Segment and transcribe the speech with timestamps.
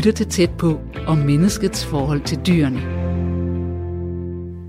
[0.00, 2.80] lytter til tæt på om menneskets forhold til dyrene.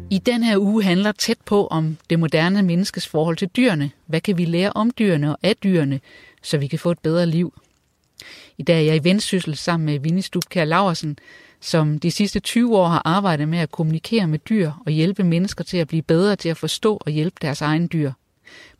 [0.09, 3.91] I den her uge handler tæt på om det moderne menneskes forhold til dyrene.
[4.05, 5.99] Hvad kan vi lære om dyrene og af dyrene,
[6.41, 7.53] så vi kan få et bedre liv?
[8.57, 11.17] I dag er jeg i vendsyssel sammen med Vinnie Stubkær Laversen,
[11.61, 15.63] som de sidste 20 år har arbejdet med at kommunikere med dyr og hjælpe mennesker
[15.63, 18.11] til at blive bedre til at forstå og hjælpe deres egen dyr.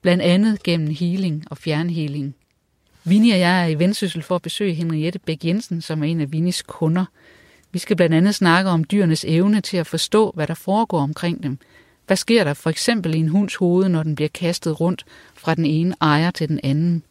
[0.02, 2.36] Blandt andet gennem healing og fjernhealing.
[3.04, 6.22] Vinnie og jeg er i vendsyssel for at besøge Henriette Bæk Jensen, som er en
[6.22, 7.06] af Vinnies kunder.
[7.72, 11.44] Vi skal blandt andet snakke om dyrenes evne til at forstå, hvad der foregår omkring
[11.44, 11.58] dem.
[12.08, 15.06] Hvad sker der for eksempel i en hunds hoved, når den bliver kastet rundt
[15.36, 17.04] fra den ene ejer til den anden?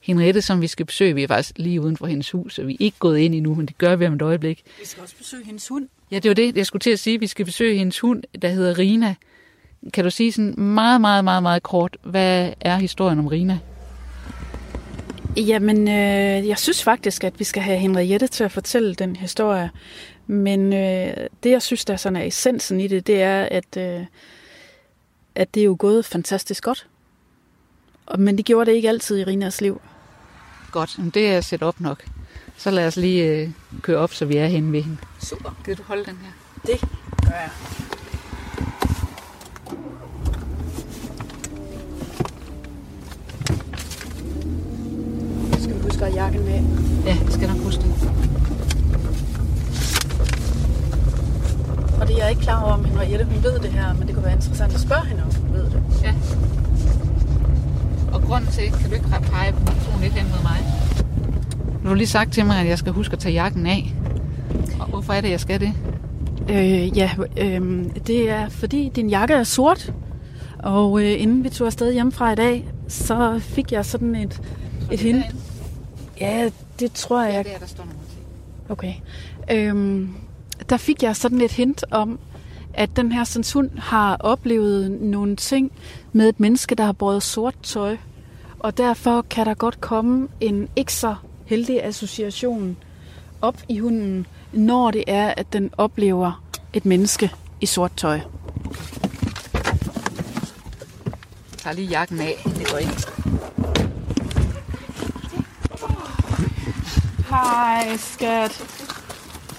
[0.00, 2.72] Henriette, som vi skal besøge, vi er faktisk lige uden for hendes hus, og vi
[2.72, 4.62] er ikke gået ind endnu, men det gør vi om et øjeblik.
[4.80, 5.88] Vi skal også besøge hendes hund.
[6.10, 7.20] Ja, det var det, jeg skulle til at sige.
[7.20, 9.14] Vi skal besøge hendes hund, der hedder Rina.
[9.92, 13.58] Kan du sige sådan meget, meget, meget, meget kort, hvad er historien om Rina?
[15.36, 19.70] Jamen, øh, jeg synes faktisk, at vi skal have Henriette til at fortælle den historie.
[20.26, 23.76] Men øh, det, jeg synes, der er sådan er essensen i det, det er, at,
[23.76, 24.06] øh,
[25.34, 26.86] at det er jo gået fantastisk godt.
[28.18, 29.80] Men det gjorde det ikke altid i Rinas liv.
[30.72, 32.04] Godt, men det er set op nok.
[32.56, 33.50] Så lad os lige øh,
[33.82, 34.96] køre op, så vi er henne ved hende.
[35.22, 35.60] Super.
[35.64, 36.32] Kan du holde den her?
[36.66, 36.80] Det
[37.22, 37.50] gør jeg.
[45.96, 47.04] Skal vi huske at have jakken med?
[47.06, 48.10] Ja, jeg skal nok huske det.
[52.00, 54.14] Og det er jeg ikke klar over, om Henriette hun ved det her, men det
[54.14, 55.82] kunne være interessant at spørge hende, om hun ved det.
[56.02, 56.14] Ja.
[58.12, 60.58] Og grunden til, kan du ikke pege på mikrofonen lidt hen mod mig?
[61.82, 63.94] Du har lige sagt til mig, at jeg skal huske at tage jakken af.
[64.80, 65.72] Og hvorfor er det, jeg skal det?
[66.48, 69.92] Øh, ja, øh, det er fordi din jakke er sort.
[70.58, 74.40] Og øh, inden vi tog afsted hjemmefra i dag, så fik jeg sådan et,
[74.92, 75.24] et hint.
[76.20, 76.50] Ja,
[76.80, 77.44] det tror jeg.
[77.44, 78.26] Det er, der står nogle ting.
[78.68, 78.94] Okay.
[79.50, 80.14] Øhm,
[80.68, 82.18] der fik jeg sådan et hint om,
[82.74, 85.72] at den her sådan hund har oplevet nogle ting
[86.12, 87.96] med et menneske, der har båret sort tøj.
[88.58, 91.14] Og derfor kan der godt komme en ikke så
[91.44, 92.76] heldig association
[93.42, 96.42] op i hunden, når det er, at den oplever
[96.72, 97.30] et menneske
[97.60, 98.20] i sort tøj.
[101.52, 102.34] Jeg tager lige jakken af.
[102.44, 103.06] Det går ikke.
[107.30, 108.64] Hej, skat.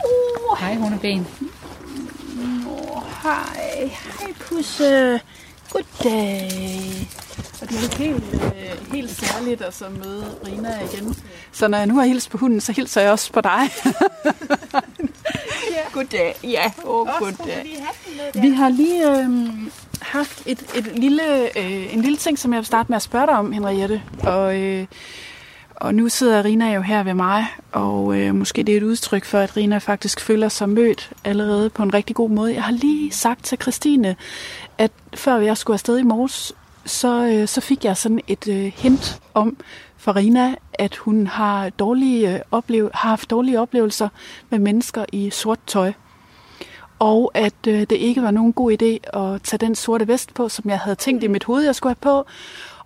[0.05, 1.27] Uh, Hej, hundeben.
[2.67, 3.89] oh, hej.
[3.91, 5.19] Hej, pusse.
[5.71, 7.07] Goddag.
[7.61, 11.15] Og det er jo helt, øh, helt særligt at så møde Rina igen.
[11.51, 13.59] Så når jeg nu har hilst på hunden, så hilser jeg også på dig.
[15.93, 16.35] Goddag.
[16.43, 17.77] Ja, åh, oh, goddag.
[18.33, 19.29] Vi har lige øh,
[20.01, 23.27] haft et, et lille, øh, en lille ting, som jeg vil starte med at spørge
[23.27, 24.01] dig om, Henriette.
[24.23, 24.85] Og, øh,
[25.81, 29.25] og nu sidder Rina jo her ved mig, og øh, måske det er et udtryk
[29.25, 32.53] for, at Rina faktisk føler sig mødt allerede på en rigtig god måde.
[32.53, 34.15] Jeg har lige sagt til Christine,
[34.77, 36.53] at før jeg skulle afsted i morges,
[36.85, 39.57] så, øh, så fik jeg sådan et øh, hint om
[39.97, 44.09] for Rina, at hun har, dårlige, øh, oplev- har haft dårlige oplevelser
[44.49, 45.93] med mennesker i sort tøj.
[46.99, 50.49] Og at øh, det ikke var nogen god idé at tage den sorte vest på,
[50.49, 52.25] som jeg havde tænkt i mit hoved, jeg skulle have på.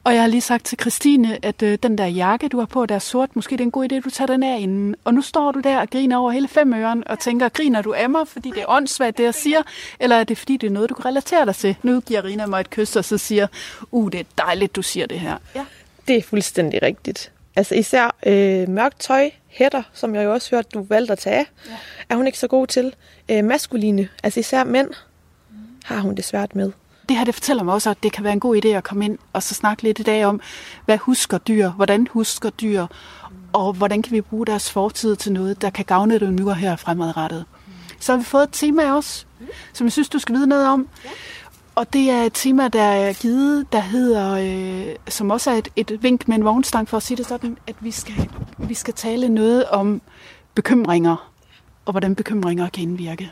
[0.04, 2.86] Og jeg har lige sagt til Christine, at øh, den der jakke, du har på,
[2.86, 4.96] der er sort, måske det er en god idé, at du tager den af inden.
[5.04, 7.94] Og nu står du der og griner over hele fem øren og tænker, griner du
[7.94, 9.62] af mig, fordi det er åndssvagt, det jeg siger?
[10.00, 11.76] Eller er det, fordi det er noget, du kan relatere dig til?
[11.84, 13.48] Nu giver Rina mig et kys, og så siger,
[13.92, 15.38] uh, det er dejligt, du siger det her.
[15.56, 15.66] Ja.
[16.08, 17.32] Det er fuldstændig rigtigt.
[17.56, 21.46] Altså især øh, mørkt tøj, hætter, som jeg jo også hørte, du valgte at tage,
[21.70, 21.78] ja.
[22.10, 22.96] er hun ikke så god til.
[23.30, 24.90] Øh, maskuline, altså især mænd,
[25.84, 26.72] har hun det svært med.
[27.10, 29.06] Det her det fortæller mig også, at det kan være en god idé at komme
[29.06, 30.42] ind og så snakke lidt i dag om,
[30.86, 32.86] hvad husker dyr, hvordan husker dyr,
[33.54, 36.56] og hvordan kan vi bruge deres fortid til noget, der kan gavne det nu og
[36.56, 37.46] her fremadrettet.
[38.00, 39.26] Så har vi fået et tema også,
[39.74, 40.88] som jeg synes, du skal vide noget om.
[41.76, 45.68] Og det er et tema, der er givet, der hedder, øh, som også er et,
[45.76, 48.94] et vink med en vognstang, for at sige det sådan, at vi skal, vi skal
[48.94, 50.02] tale noget om
[50.56, 51.32] bekymringer,
[51.86, 53.32] og hvordan bekymringer kan indvirke.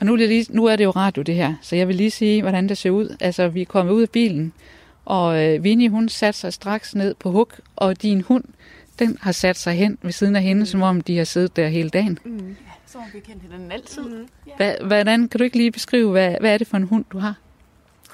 [0.00, 1.96] Og nu er, det lige, nu er det jo radio, det her, så jeg vil
[1.96, 3.16] lige sige, hvordan det ser ud.
[3.20, 4.52] Altså, vi er kommet ud af bilen,
[5.04, 8.44] og øh, Vinnie, hun satte sig straks ned på huk, og din hund,
[8.98, 10.66] den har sat sig hen ved siden af hende, mm.
[10.66, 12.18] som om de har siddet der hele dagen.
[12.24, 12.56] Mm.
[12.86, 14.02] Så har vi kendt hinanden altid.
[14.02, 14.28] Mm.
[14.56, 17.18] Hva, hvordan kan du ikke lige beskrive, hvad, hvad er det for en hund, du
[17.18, 17.34] har?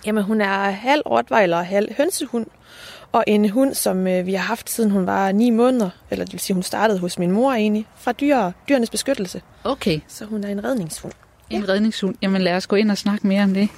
[0.06, 2.46] Jamen hun er halv rottweiler og halv hønsehund.
[3.12, 6.32] Og en hund, som øh, vi har haft siden hun var 9 måneder, eller det
[6.32, 9.42] vil sige, hun startede hos min mor egentlig, fra dyr, dyrenes beskyttelse.
[9.64, 11.12] Okay, Så hun er en redningshund.
[11.50, 11.68] en ja.
[11.72, 12.14] redningshund.
[12.22, 13.68] Jamen lad os gå ind og snakke mere om det.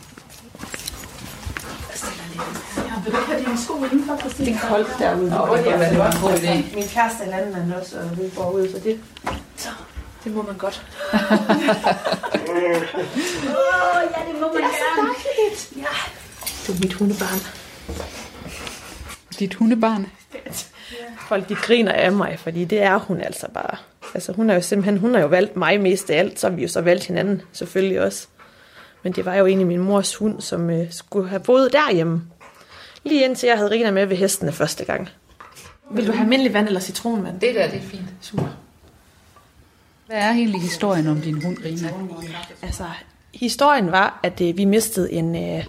[3.04, 4.46] Vil du ikke have dine sko indenfor, Christine?
[4.48, 5.30] Det er koldt derude.
[5.30, 6.20] Nå, det er det også.
[6.20, 9.00] God Min kæreste er landmand også, og vi går ud, så det,
[9.56, 9.69] så,
[10.25, 10.86] det må man godt.
[11.12, 11.22] Åh, oh,
[14.14, 15.14] ja, det må man det er gerne.
[15.56, 15.94] Så ja.
[16.66, 17.40] Det er mit hundebarn.
[19.38, 20.06] Dit hundebarn?
[21.29, 23.76] Folk de griner af mig, fordi det er hun altså bare.
[24.14, 26.56] Altså hun har jo simpelthen, hun har jo valgt mig mest af alt, så har
[26.56, 28.26] vi jo så valgt hinanden selvfølgelig også.
[29.02, 32.23] Men det var jo egentlig min mors hund, som øh, skulle have boet derhjemme.
[33.05, 35.08] Lige indtil jeg havde Rina med ved hestene første gang.
[35.90, 37.40] Vil du have almindelig vand eller citronvand?
[37.40, 38.05] Det der, det er fint.
[38.20, 38.49] Super.
[40.06, 41.90] Hvad er egentlig historien om din hund, Rina?
[42.62, 42.85] Altså,
[43.35, 45.64] historien var, at øh, vi mistede en, øh,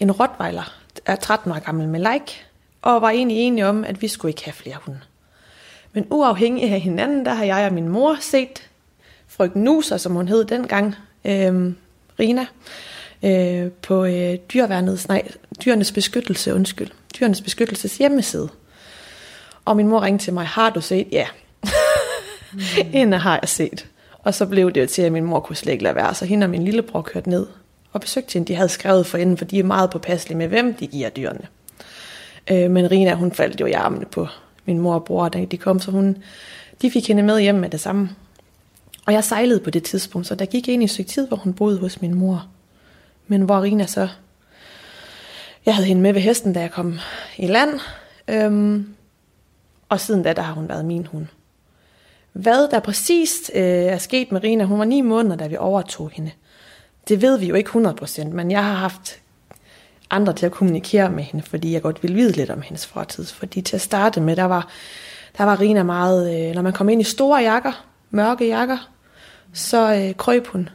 [0.00, 0.74] en rottweiler,
[1.06, 2.47] er 13 år gammel med like,
[2.94, 5.00] og var egentlig enige om, at vi skulle ikke have flere hunde.
[5.92, 8.70] Men uafhængig af hinanden, der har jeg og min mor set
[9.26, 10.94] frøken Nuser, som hun hed dengang,
[11.24, 11.72] øh,
[12.20, 12.46] Rina,
[13.22, 15.28] øh, på øh, dyreværnets, nej,
[15.64, 16.90] dyrenes beskyttelse, undskyld,
[17.20, 18.48] dyrenes beskyttelses hjemmeside.
[19.64, 21.08] Og min mor ringte til mig, har du set?
[21.12, 21.26] Ja.
[22.52, 22.60] mm.
[22.98, 23.86] hende har jeg set.
[24.18, 26.24] Og så blev det jo til, at min mor kunne slet ikke lade være, så
[26.24, 27.46] hende og min lillebror kørte ned
[27.92, 28.48] og besøgte hende.
[28.48, 31.48] De havde skrevet for inden, for de er meget påpasselige med, hvem de giver dyrene.
[32.50, 34.26] Øh, men Rina, hun faldt jo i armene på
[34.64, 36.16] min mor og bror, da de kom, så hun,
[36.82, 38.10] de fik hende med hjem med det samme.
[39.06, 41.36] Og jeg sejlede på det tidspunkt, så der gik ind i et stykke tid, hvor
[41.36, 42.46] hun boede hos min mor.
[43.26, 44.08] Men hvor Rina så...
[45.66, 46.98] Jeg havde hende med ved hesten, da jeg kom
[47.38, 47.80] i land.
[48.28, 48.94] Øhm,
[49.88, 51.26] og siden da, der har hun været min hund.
[52.32, 56.10] Hvad der præcist øh, er sket med Rina, hun var ni måneder, da vi overtog
[56.10, 56.30] hende.
[57.08, 59.20] Det ved vi jo ikke 100%, men jeg har haft
[60.10, 63.26] andre til at kommunikere med hende, fordi jeg godt ville vide lidt om hendes fortid.
[63.26, 64.68] Fordi til at starte med, der var,
[65.38, 68.90] der var Rina meget, øh, når man kom ind i store jakker, mørke jakker,
[69.52, 70.68] så øh, krøb hun.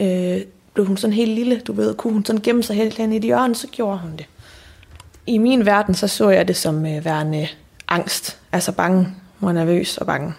[0.00, 0.40] Øh,
[0.74, 3.18] blev hun sådan helt lille, du ved, kunne hun sådan gemme sig helt hen i
[3.18, 4.26] de hjørne, så gjorde hun det.
[5.26, 7.48] I min verden, så så jeg det som øh, værende
[7.88, 9.08] angst, altså bange,
[9.38, 10.32] hun var nervøs og bange.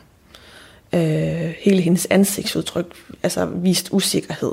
[0.93, 2.85] Øh, hele hendes ansigtsudtryk,
[3.23, 4.51] altså vist usikkerhed.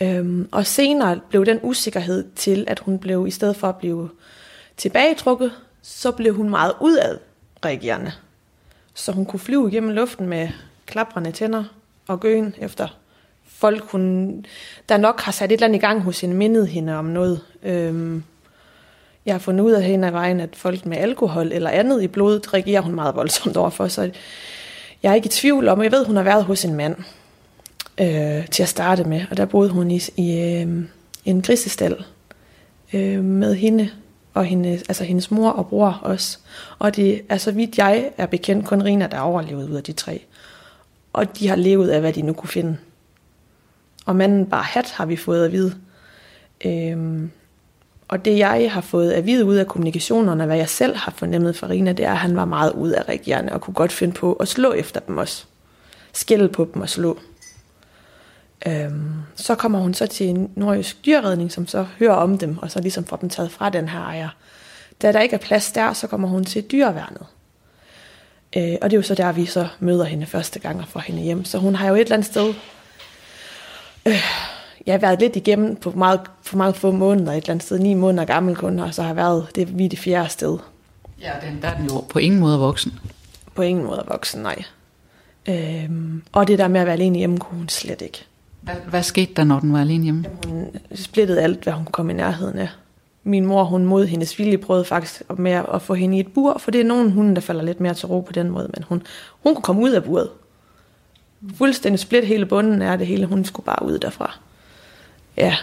[0.00, 4.10] Øhm, og senere blev den usikkerhed til, at hun blev, i stedet for at blive
[4.76, 5.52] tilbagetrukket,
[5.82, 8.12] så blev hun meget udadreagerende.
[8.94, 10.48] Så hun kunne flyve igennem luften med
[10.86, 11.64] klaprende tænder
[12.08, 12.88] og gøen efter
[13.46, 14.46] folk, hun,
[14.88, 17.40] der nok har sat et eller andet i gang hos hende, mindet hende om noget.
[17.62, 18.24] Øhm,
[19.26, 22.08] jeg har fundet ud af hende af vejen, at folk med alkohol eller andet i
[22.08, 24.10] blodet reagerer hun meget voldsomt overfor, så
[25.02, 26.96] jeg er ikke i tvivl om, jeg ved, hun har været hos en mand
[28.00, 30.84] øh, til at starte med, og der boede hun i, i øh,
[31.24, 32.04] en grisestal
[32.92, 33.90] øh, med hende
[34.34, 36.38] og hende, altså hendes mor og bror også.
[36.78, 39.82] Og det altså, er så vidt jeg er bekendt kun Rina, der overlevede ud af
[39.82, 40.24] de tre.
[41.12, 42.76] Og de har levet af, hvad de nu kunne finde.
[44.06, 45.74] Og manden bare hat, har vi fået at vide.
[46.64, 47.30] Øhm,
[48.08, 51.56] og det jeg har fået at vide ud af kommunikationerne, hvad jeg selv har fornemmet
[51.56, 54.14] for Rina, det er, at han var meget ud af reagerende og kunne godt finde
[54.14, 55.44] på at slå efter dem også.
[56.12, 57.18] Skælde på dem og slå.
[58.66, 62.70] Øhm, så kommer hun så til en nordjysk dyrredning, som så hører om dem, og
[62.70, 64.28] så ligesom får dem taget fra den her ejer.
[65.02, 67.26] Da der ikke er plads der, så kommer hun til dyreværnet.
[68.56, 71.00] Øh, og det er jo så der, vi så møder hende første gang og får
[71.00, 71.44] hende hjem.
[71.44, 72.54] Så hun har jo et eller andet sted
[74.06, 74.24] øh,
[74.86, 77.78] jeg har været lidt igennem på meget, for mange få måneder, et eller andet sted,
[77.78, 80.58] ni måneder gammel kun, og så har jeg været, det vi det fjerde sted.
[81.20, 82.92] Ja, den, der er den jo på ingen måde voksen.
[83.54, 84.64] På ingen måde voksen, nej.
[85.48, 88.24] Øhm, og det der med at være alene hjemme, kunne hun slet ikke.
[88.64, 90.24] Hvad, hvad skete der, når den var alene hjemme?
[90.46, 92.68] Hun splittede alt, hvad hun kom i nærheden af.
[93.24, 96.58] Min mor, hun mod hendes vilje, prøvede faktisk med at få hende i et bur,
[96.58, 98.84] for det er nogen hunde, der falder lidt mere til ro på den måde, men
[98.88, 99.02] hun,
[99.42, 100.28] hun kunne komme ud af buret.
[101.56, 104.38] Fuldstændig split hele bunden er det hele, hun skulle bare ud derfra.
[105.36, 105.56] Ja.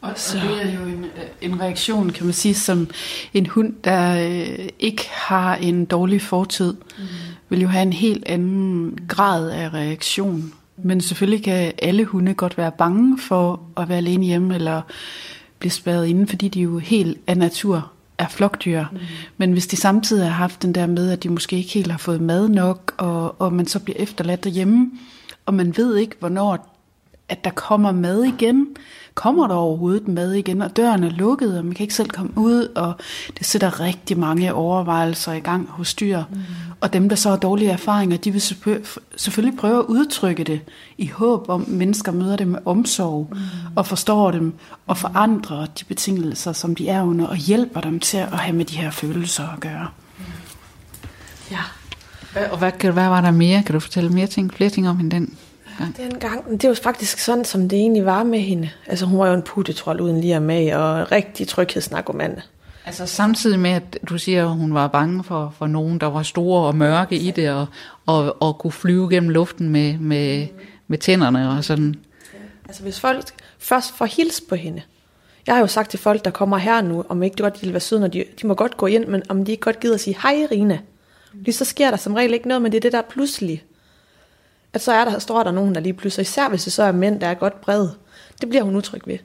[0.00, 0.38] Og, så.
[0.38, 1.06] og det er jo en,
[1.40, 2.90] en reaktion, kan man sige, som
[3.34, 7.04] en hund, der øh, ikke har en dårlig fortid, mm.
[7.48, 10.52] vil jo have en helt anden grad af reaktion.
[10.82, 14.82] Men selvfølgelig kan alle hunde godt være bange for at være alene hjemme, eller
[15.58, 18.84] blive spærret inde, fordi de jo helt af natur er flokdyr.
[18.92, 18.98] Mm.
[19.36, 21.98] Men hvis de samtidig har haft den der med, at de måske ikke helt har
[21.98, 24.90] fået mad nok, og, og man så bliver efterladt derhjemme,
[25.46, 26.74] og man ved ikke, hvornår
[27.28, 28.66] at der kommer mad igen.
[29.14, 32.32] Kommer der overhovedet mad igen, og døren er lukket, og man kan ikke selv komme
[32.36, 32.92] ud, og
[33.38, 36.22] det sætter rigtig mange overvejelser i gang hos dyr.
[36.30, 36.38] Mm.
[36.80, 38.40] Og dem, der så har dårlige erfaringer, de vil
[39.16, 40.60] selvfølgelig prøve at udtrykke det
[40.98, 43.38] i håb om, at mennesker møder dem med omsorg, mm.
[43.76, 44.54] og forstår dem,
[44.86, 48.64] og forandrer de betingelser, som de er under, og hjælper dem til at have med
[48.64, 49.88] de her følelser at gøre.
[51.50, 51.60] Ja.
[52.50, 53.62] Og hvad, hvad var der mere?
[53.62, 55.36] Kan du fortælle mere ting, flere ting om hende den
[55.78, 55.96] gang?
[55.96, 58.70] Den gang, det var faktisk sådan, som det egentlig var med hende.
[58.86, 62.40] Altså hun var jo en puttetrol uden lige med, og rigtig tryghedsnarkoman.
[62.88, 66.22] Altså samtidig med, at du siger, at hun var bange for, for nogen, der var
[66.22, 67.66] store og mørke i det, og,
[68.06, 70.46] og, og kunne flyve gennem luften med, med,
[70.86, 71.94] med tænderne og sådan.
[72.68, 73.24] Altså hvis folk
[73.58, 74.82] først får hils på hende.
[75.46, 77.72] Jeg har jo sagt til folk, der kommer her nu, om ikke det godt vil
[77.72, 79.94] være søde, når de, de må godt gå ind, men om de ikke godt gider
[79.94, 80.78] at sige, hej Rina.
[81.32, 83.64] Lige så sker der som regel ikke noget, men det er det der pludselig.
[84.72, 86.92] At så er der, står der nogen, der lige pludselig, især hvis det så er
[86.92, 87.94] mænd, der er godt brede.
[88.40, 89.18] Det bliver hun utryg ved.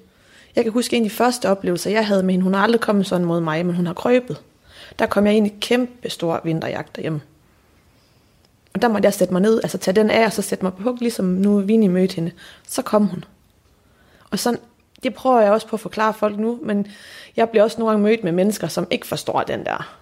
[0.55, 2.43] Jeg kan huske en af de første oplevelser, jeg havde med hende.
[2.43, 4.41] Hun har aldrig kommet sådan mod mig, men hun har krøbet.
[4.99, 7.21] Der kom jeg ind i kæmpe stor vinterjagt derhjemme.
[8.73, 10.73] Og der måtte jeg sætte mig ned, altså tage den af, og så sætte mig
[10.73, 12.31] på hug, ligesom nu Vini mødte hende.
[12.67, 13.23] Så kom hun.
[14.31, 14.59] Og sådan,
[15.03, 16.87] det prøver jeg også på at forklare folk nu, men
[17.37, 19.97] jeg bliver også nogle gange mødt med mennesker, som ikke forstår den der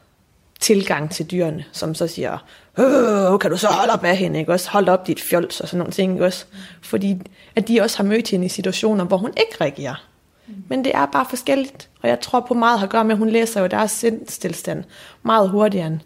[0.60, 2.38] tilgang til dyrene, som så siger,
[2.80, 4.70] øh, kan du så holde op af hende, ikke også?
[4.70, 6.46] Hold op dit fjols og sådan nogle ting, ikke også?
[6.82, 7.22] Fordi
[7.56, 10.11] at de også har mødt hende i situationer, hvor hun ikke reagerer.
[10.68, 13.18] Men det er bare forskelligt, og jeg tror på meget har at gøre med, at
[13.18, 14.84] hun læser jo deres sindstilstand
[15.24, 16.00] meget hurtigere,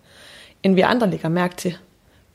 [0.63, 1.77] end vi andre lægger mærke til.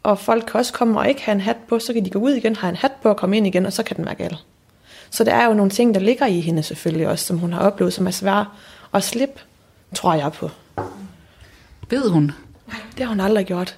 [0.03, 2.19] Og folk kan også komme og ikke have en hat på, så kan de gå
[2.19, 4.15] ud igen, have en hat på og komme ind igen, og så kan den være
[4.15, 4.37] gal.
[5.11, 7.61] Så der er jo nogle ting, der ligger i hende selvfølgelig også, som hun har
[7.61, 8.47] oplevet, som er svære
[8.95, 9.41] at slippe,
[9.95, 10.51] tror jeg på.
[11.91, 12.33] Ved hun?
[12.67, 13.77] Nej, det har hun aldrig gjort.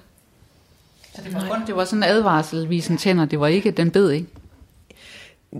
[1.14, 3.90] Så det var, kun, det var sådan en advarsel, visen tænder, det var ikke, den
[3.90, 4.26] bed ikke?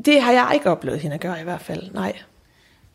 [0.05, 2.13] Det har jeg ikke oplevet hende at gøre i hvert fald, nej.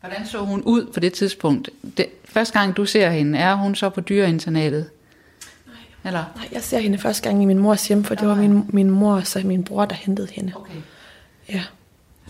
[0.00, 1.70] Hvordan så hun ud på det tidspunkt?
[1.96, 4.90] Det, første gang du ser hende, er hun så på dyreinternatet?
[5.66, 5.74] Nej.
[6.04, 6.24] Eller?
[6.36, 8.90] Nej, jeg ser hende første gang i min mors hjem, for det var min, min
[8.90, 10.52] mor og så min bror, der hentede hende.
[10.56, 10.74] Okay.
[11.48, 11.62] Ja.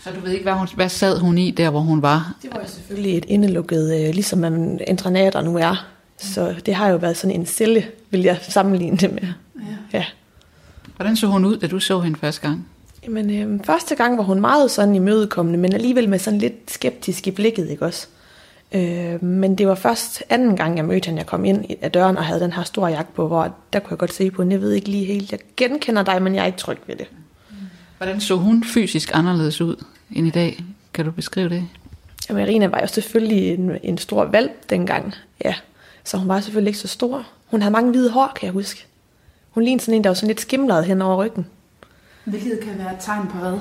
[0.03, 2.35] Så du ved ikke, hvad, hun, hvad sad hun i der, hvor hun var?
[2.41, 5.85] Det var selvfølgelig et indelukket, øh, ligesom man internater nu er.
[6.17, 9.27] Så det har jo været sådan en celle, vil jeg sammenligne det med.
[9.93, 9.97] Ja.
[9.97, 10.05] ja.
[10.95, 12.67] Hvordan så hun ud, da du så hende første gang?
[13.09, 17.27] Jamen, øh, første gang var hun meget sådan imødekommende, men alligevel med sådan lidt skeptisk
[17.27, 18.07] i blikket, ikke også?
[18.71, 22.17] Øh, men det var først anden gang, jeg mødte hende, jeg kom ind af døren
[22.17, 24.53] og havde den her store jakke på, hvor der kunne jeg godt se på hende,
[24.53, 27.07] jeg ved ikke lige helt, jeg genkender dig, men jeg er ikke tryg ved det.
[27.97, 30.63] Hvordan så hun fysisk anderledes ud end i dag?
[30.93, 31.63] Kan du beskrive det?
[32.29, 35.13] Jamen, Irina var jo selvfølgelig en, en stor valp dengang,
[35.45, 35.55] ja.
[36.03, 37.27] Så hun var selvfølgelig ikke så stor.
[37.45, 38.85] Hun havde mange hvide hår, kan jeg huske.
[39.49, 41.45] Hun lignede sådan en, der var sådan lidt skimlet hen over ryggen.
[42.25, 43.59] Hvilket kan være et tegn på hvad?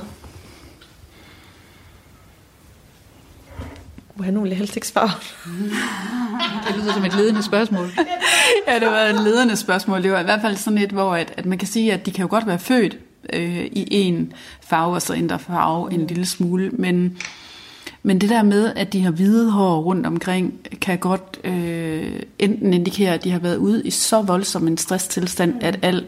[4.25, 5.11] Jeg nu helst ikke svare?
[6.69, 7.91] det lyder som et ledende spørgsmål.
[8.69, 10.03] ja, det var et ledende spørgsmål.
[10.03, 12.11] Det var i hvert fald sådan et, hvor at, at man kan sige, at de
[12.11, 12.99] kan jo godt være født
[13.33, 17.19] øh, i en farve, og så ændre farve en lille smule, men
[18.03, 22.73] men det der med, at de har hvide hår rundt omkring, kan godt øh, enten
[22.73, 26.05] indikere, at de har været ude i så voldsom en stresstilstand, at al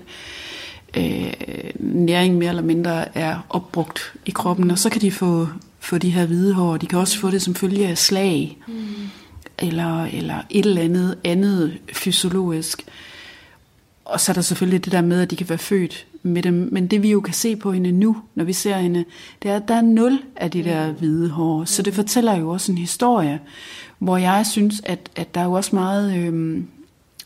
[0.96, 1.32] øh,
[1.78, 5.48] næring mere eller mindre er opbrugt i kroppen, og så kan de få,
[5.80, 6.76] få de her hvide hår.
[6.76, 8.74] De kan også få det som følge af slag, mm.
[9.58, 12.84] eller, eller et eller andet andet fysiologisk.
[14.04, 16.68] Og så er der selvfølgelig det der med, at de kan være født med dem.
[16.72, 19.04] Men det vi jo kan se på hende nu, når vi ser hende,
[19.42, 21.64] det er, at der er nul af de der hvide hår.
[21.64, 23.40] Så det fortæller jo også en historie,
[23.98, 26.66] hvor jeg synes, at, at der er jo også meget øhm,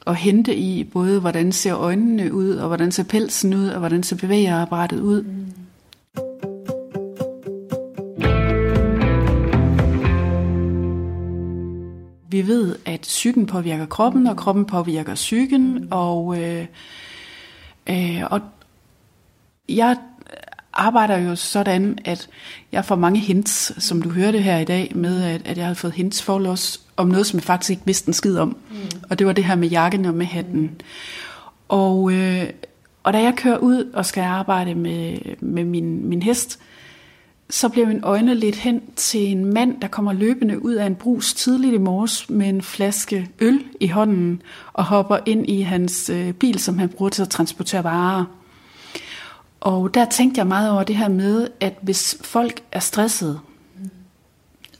[0.06, 4.02] at hente i, både hvordan ser øjnene ud, og hvordan ser pelsen ud, og hvordan
[4.02, 5.24] ser bevægerapparatet ud.
[12.28, 16.66] Vi ved, at psyken påvirker kroppen, og kroppen påvirker psyken, og, øh,
[17.90, 18.40] øh, og
[19.68, 19.96] jeg
[20.74, 22.28] arbejder jo sådan, at
[22.72, 25.74] jeg får mange hints, som du hørte her i dag, med at, at jeg har
[25.74, 28.48] fået hints for os om noget, som jeg faktisk ikke vidste en skid om.
[28.48, 28.76] Mm.
[29.10, 30.60] Og det var det her med jakken og med hatten.
[30.60, 30.70] Mm.
[31.68, 32.50] Og, øh,
[33.02, 36.58] og da jeg kører ud og skal arbejde med, med min, min hest,
[37.50, 40.94] så bliver min øjne lidt hen til en mand, der kommer løbende ud af en
[40.94, 46.10] brus tidligt i morges med en flaske øl i hånden og hopper ind i hans
[46.10, 48.24] øh, bil, som han bruger til at transportere varer.
[49.64, 53.40] Og der tænkte jeg meget over det her med, at hvis folk er stressede,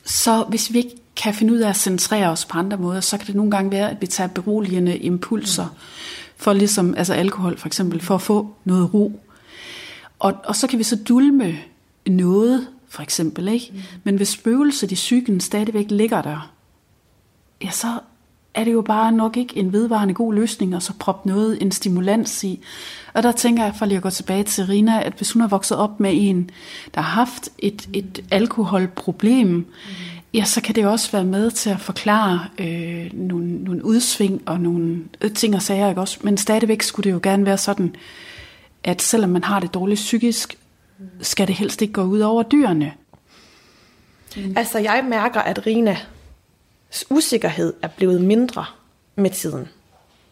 [0.05, 3.19] så hvis vi ikke kan finde ud af at centrere os på andre måder, så
[3.19, 5.67] kan det nogle gange være, at vi tager beroligende impulser,
[6.37, 9.21] for ligesom, altså alkohol for eksempel, for at få noget ro.
[10.19, 11.59] Og, og så kan vi så dulme
[12.07, 13.73] noget, for eksempel, ikke?
[14.05, 16.53] Men hvis spøgelset i psyken stadigvæk ligger der,
[17.63, 18.01] ja, så
[18.55, 21.73] er det jo bare nok ikke en vedvarende god løsning, at så proppe noget, en
[21.73, 22.61] stimulans i.
[23.13, 25.49] Og der tænker jeg, for lige at gå tilbage til Rina, at hvis hun har
[25.49, 26.51] vokset op med en,
[26.95, 29.65] der har haft et, et alkoholproblem, mm.
[30.35, 34.61] ja, så kan det også være med til at forklare øh, nogle, nogle udsving og
[34.61, 36.19] nogle ting og sager, ikke også?
[36.23, 37.97] Men stadigvæk skulle det jo gerne være sådan,
[38.85, 40.59] at selvom man har det dårligt psykisk,
[41.21, 42.93] skal det helst ikke gå ud over dyrene.
[44.37, 44.55] Mm.
[44.57, 45.97] Altså, jeg mærker, at Rina
[47.11, 48.65] usikkerhed er blevet mindre
[49.17, 49.69] med tiden.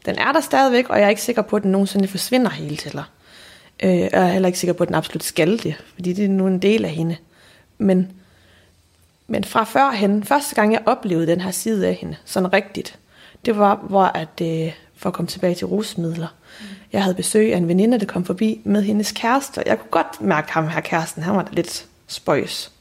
[0.06, 2.82] Den er der stadigvæk, og jeg er ikke sikker på, at den nogensinde forsvinder helt
[2.82, 3.04] heller.
[3.82, 6.28] Øh, jeg er heller ikke sikker på, at den absolut skal det, fordi det er
[6.28, 7.16] nu en del af hende.
[7.78, 8.12] Men,
[9.26, 12.98] men fra førhen, første gang jeg oplevede den her side af hende, sådan rigtigt,
[13.44, 16.28] det var, hvor at, øh, for at komme tilbage til rusmidler.
[16.60, 16.66] Mm.
[16.92, 19.90] Jeg havde besøg af en veninde, der kom forbi med hendes kæreste, og jeg kunne
[19.90, 22.72] godt mærke ham her kæresten, han var da lidt spøjs.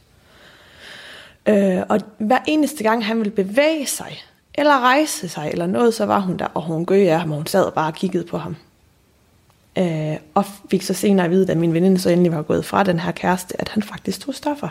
[1.45, 6.05] Øh, og hver eneste gang han ville bevæge sig, eller rejse sig, eller noget, så
[6.05, 8.23] var hun der, og hun gøg af ham, og hun sad og bare og kiggede
[8.23, 8.55] på ham.
[9.77, 12.83] Øh, og fik så senere at vide, da min veninde så endelig var gået fra
[12.83, 14.69] den her kæreste, at han faktisk tog stoffer.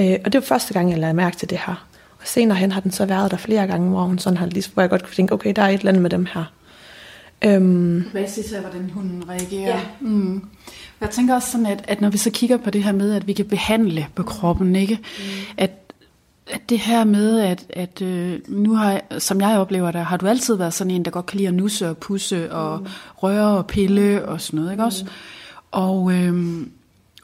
[0.00, 1.86] Øh, og det var første gang, jeg lagde mærke til det her.
[2.20, 4.70] Og senere hen har den så været der flere gange, hvor hun sådan har lige,
[4.74, 6.44] hvor jeg godt kunne tænke, okay, der er et eller andet med dem her.
[7.44, 9.76] Øhm, Basis af, hvordan hun reagerer.
[9.76, 9.80] Ja.
[10.00, 10.44] Mm.
[11.00, 13.26] Jeg tænker også sådan, at, at når vi så kigger på det her med, at
[13.26, 14.94] vi kan behandle på kroppen, ikke?
[14.94, 15.24] Mm.
[15.56, 15.70] At,
[16.50, 20.26] at det her med, at, at øh, nu har, som jeg oplever det, har du
[20.26, 22.86] altid været sådan en, der godt kan lide at nusse og pusse og mm.
[23.16, 25.04] røre og pille og sådan noget, ikke også?
[25.04, 25.10] Mm.
[25.70, 26.66] Og, øh,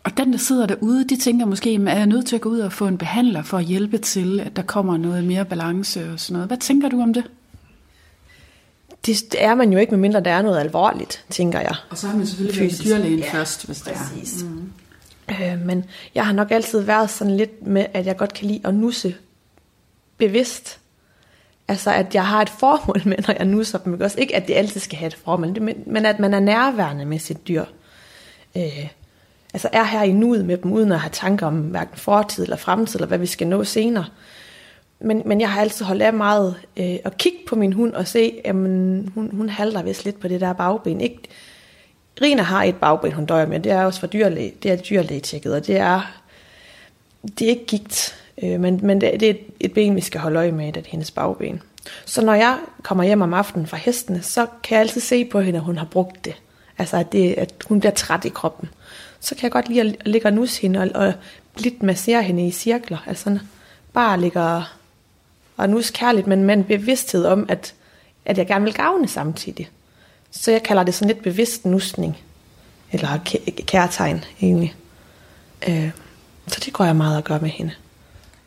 [0.05, 2.59] og den, der sidder derude, de tænker måske, er jeg nødt til at gå ud
[2.59, 6.21] og få en behandler for at hjælpe til, at der kommer noget mere balance og
[6.21, 6.49] sådan noget.
[6.49, 7.25] Hvad tænker du om det?
[9.07, 11.75] Det er man jo ikke, medmindre der er noget alvorligt, tænker jeg.
[11.91, 14.45] Og så har man selvfølgelig været dyrlægen ja, først, hvis det er.
[14.45, 14.73] Mm.
[15.31, 15.85] Øh, men
[16.15, 19.15] jeg har nok altid været sådan lidt med, at jeg godt kan lide at nusse
[20.19, 20.79] bevidst.
[21.69, 24.01] Altså, at jeg har et formål med, når jeg nusser dem.
[24.01, 27.05] Også ikke, at det altid skal have et formål, men, men at man er nærværende
[27.05, 27.65] med sit dyr.
[28.57, 28.89] Øh,
[29.53, 32.57] altså er her i nuet med dem, uden at have tanker om hverken fortid eller
[32.57, 34.05] fremtid, eller hvad vi skal nå senere.
[35.01, 38.07] Men, men jeg har altid holdt af meget øh, at kigge på min hund og
[38.07, 41.01] se, at hun, hun halter vist lidt på det der bagben.
[41.01, 41.19] Ikke,
[42.23, 43.61] Rina har et bagben, hun døjer med.
[43.61, 46.01] Det er også for dyrlæge, det er dyrlægetjekket, og det er,
[47.39, 50.21] det er ikke gigt, øh, men, men det, det er et, et ben, vi skal
[50.21, 51.63] holde øje med, det er hendes bagben.
[52.05, 55.41] Så når jeg kommer hjem om aftenen fra hestene, så kan jeg altid se på
[55.41, 56.35] hende, at hun har brugt det.
[56.79, 58.69] Altså, at, det, at hun bliver træt i kroppen.
[59.21, 61.13] Så kan jeg godt lide at ligge og nusse hende og, og
[61.57, 62.99] lidt massere hende i cirkler.
[63.07, 63.39] Altså,
[63.93, 64.63] bare ligge og,
[65.57, 67.75] og nu kærligt, men med en bevidsthed om, at,
[68.25, 69.71] at jeg gerne vil gavne samtidig.
[70.31, 72.19] Så jeg kalder det sådan lidt bevidst nusning.
[72.93, 73.19] Eller
[73.67, 74.75] kærtegn, egentlig.
[75.69, 75.91] Øh,
[76.47, 77.73] så det går jeg meget at gøre med hende.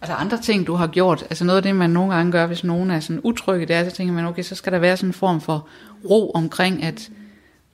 [0.01, 1.23] Er der andre ting, du har gjort?
[1.29, 3.89] Altså noget af det, man nogle gange gør, hvis nogen er sådan utrygge, det er,
[3.89, 5.67] så tænker man, okay, så skal der være sådan en form for
[6.09, 7.09] ro omkring, at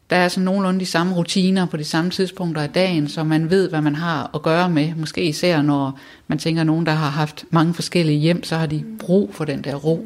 [0.09, 3.49] der er sådan nogenlunde de samme rutiner på de samme tidspunkter af dagen, så man
[3.49, 4.95] ved, hvad man har at gøre med.
[4.95, 8.65] Måske især når man tænker, at nogen, der har haft mange forskellige hjem, så har
[8.65, 10.05] de brug for den der ro.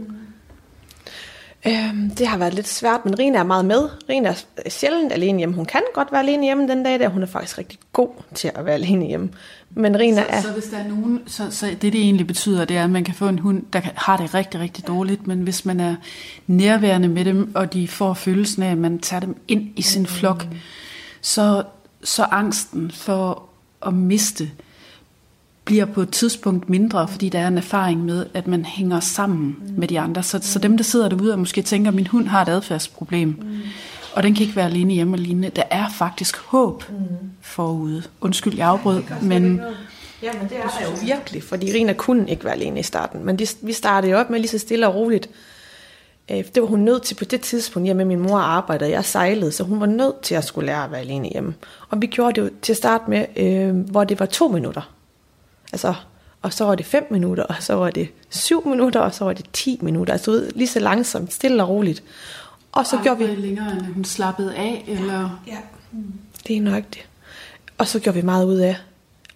[1.68, 3.90] Øhm, det har været lidt svært, men Rina er meget med.
[4.10, 5.56] Rina er sjældent alene hjemme.
[5.56, 8.52] Hun kan godt være alene hjemme den dag, der hun er faktisk rigtig god til
[8.56, 9.30] at være alene hjemme.
[9.70, 10.42] Men Rina så, er...
[10.42, 13.04] Så hvis der er nogen, så, så det det egentlig betyder, det er, at man
[13.04, 15.96] kan få en hund, der har det rigtig, rigtig dårligt, men hvis man er
[16.48, 20.06] nærværende med dem, og de får følelsen af, at man tager dem ind i sin
[20.06, 20.58] flok, mm.
[21.22, 21.64] så,
[22.04, 23.44] så angsten for
[23.86, 24.50] at miste
[25.70, 29.56] bliver på et tidspunkt mindre, fordi der er en erfaring med, at man hænger sammen
[29.62, 29.74] mm.
[29.78, 30.24] med de andre.
[30.24, 33.28] Så, så dem, der sidder derude og måske tænker, at min hund har et adfærdsproblem,
[33.28, 33.58] mm.
[34.14, 36.96] og den kan ikke være alene hjemme og lignende, der er faktisk håb mm.
[37.42, 38.04] forude.
[38.22, 39.62] Undskyld, jeg afbrød, men...
[40.22, 43.26] Ja, men det er der jo virkelig, fordi Rina kunne ikke være alene i starten.
[43.26, 45.30] Men det, vi startede jo op med lige så stille og roligt.
[46.32, 49.52] Øh, det var hun nødt til på det tidspunkt, hjemme min mor arbejdede, jeg sejlede,
[49.52, 51.54] så hun var nødt til at skulle lære at være alene hjemme.
[51.90, 54.99] Og vi gjorde det jo til at starte med, øh, hvor det var to minutter.
[55.74, 55.94] Altså,
[56.42, 59.34] og så var det 5 minutter, og så var det 7 minutter, og så var
[59.34, 60.14] det 10 minutter.
[60.14, 62.04] Altså ud lige så langsomt, stille og roligt.
[62.72, 63.36] Og så og gjorde vi...
[63.36, 65.42] længere, end hun slappede af, eller...
[65.48, 65.58] Ja,
[66.48, 67.06] det er nok det.
[67.78, 68.76] Og så gjorde vi meget ud af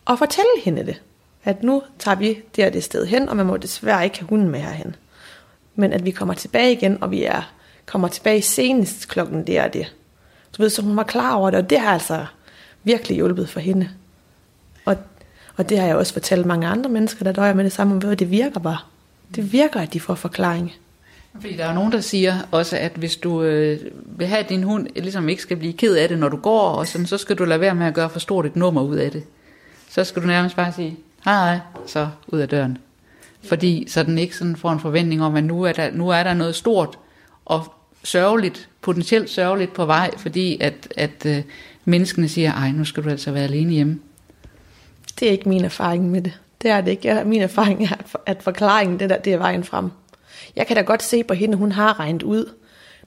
[0.10, 1.02] at fortælle hende det.
[1.44, 4.28] At nu tager vi det og det sted hen, og man må desværre ikke have
[4.30, 4.96] hunden med herhen.
[5.76, 7.42] Men at vi kommer tilbage igen, og vi er
[7.86, 9.96] kommer tilbage senest klokken det og det.
[10.58, 12.26] Du ved, så hun var klar over det, og det har altså
[12.84, 13.90] virkelig hjulpet for hende.
[15.56, 18.16] Og det har jeg også fortalt mange andre mennesker, der døjer med det samme, hvor
[18.16, 18.78] det virker bare.
[19.36, 20.74] Det virker, at de får forklaring.
[21.42, 24.64] Fordi der er nogen, der siger også, at hvis du øh, vil have, at din
[24.64, 27.36] hund ligesom ikke skal blive ked af det, når du går, og sådan, så skal
[27.36, 29.24] du lade være med at gøre for stort et nummer ud af det.
[29.90, 32.78] Så skal du nærmest bare sige, hej, hej, så ud af døren.
[33.44, 36.24] Fordi så den ikke sådan får en forventning om, at nu er der, nu er
[36.24, 37.00] der noget stort
[37.46, 41.42] og sørgeligt, potentielt sørgeligt på vej, fordi at, at øh,
[41.86, 44.00] menneskene siger, ej, nu skal du altså være alene hjemme.
[45.20, 46.40] Det er ikke min erfaring med det.
[46.62, 47.22] Det er det ikke.
[47.26, 47.96] Min erfaring er,
[48.26, 49.92] at forklaringen, det, der, det er vejen frem.
[50.56, 52.50] Jeg kan da godt se på hende, hun har regnet ud,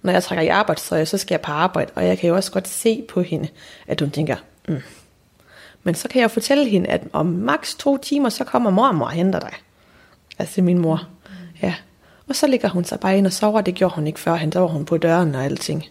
[0.03, 2.53] når jeg trækker i arbejdstøj, så skal jeg på arbejde, og jeg kan jo også
[2.53, 3.49] godt se på hende,
[3.87, 4.37] at hun tænker,
[4.69, 4.83] mm.
[5.83, 8.95] men så kan jeg fortælle hende, at om maks to timer, så kommer mor og
[8.95, 9.53] mor og henter dig.
[10.39, 11.09] Altså min mor.
[11.63, 11.75] Ja.
[12.29, 13.61] Og så ligger hun sig bare ind og sover.
[13.61, 14.35] Det gjorde hun ikke før.
[14.35, 15.85] Han var hun på døren og alting.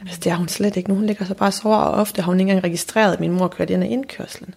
[0.00, 0.94] Altså, det er hun slet ikke nu.
[0.94, 3.32] Hun ligger sig bare og sover, og ofte har hun ikke engang registreret, at min
[3.32, 4.54] mor kørte ind af indkørslen.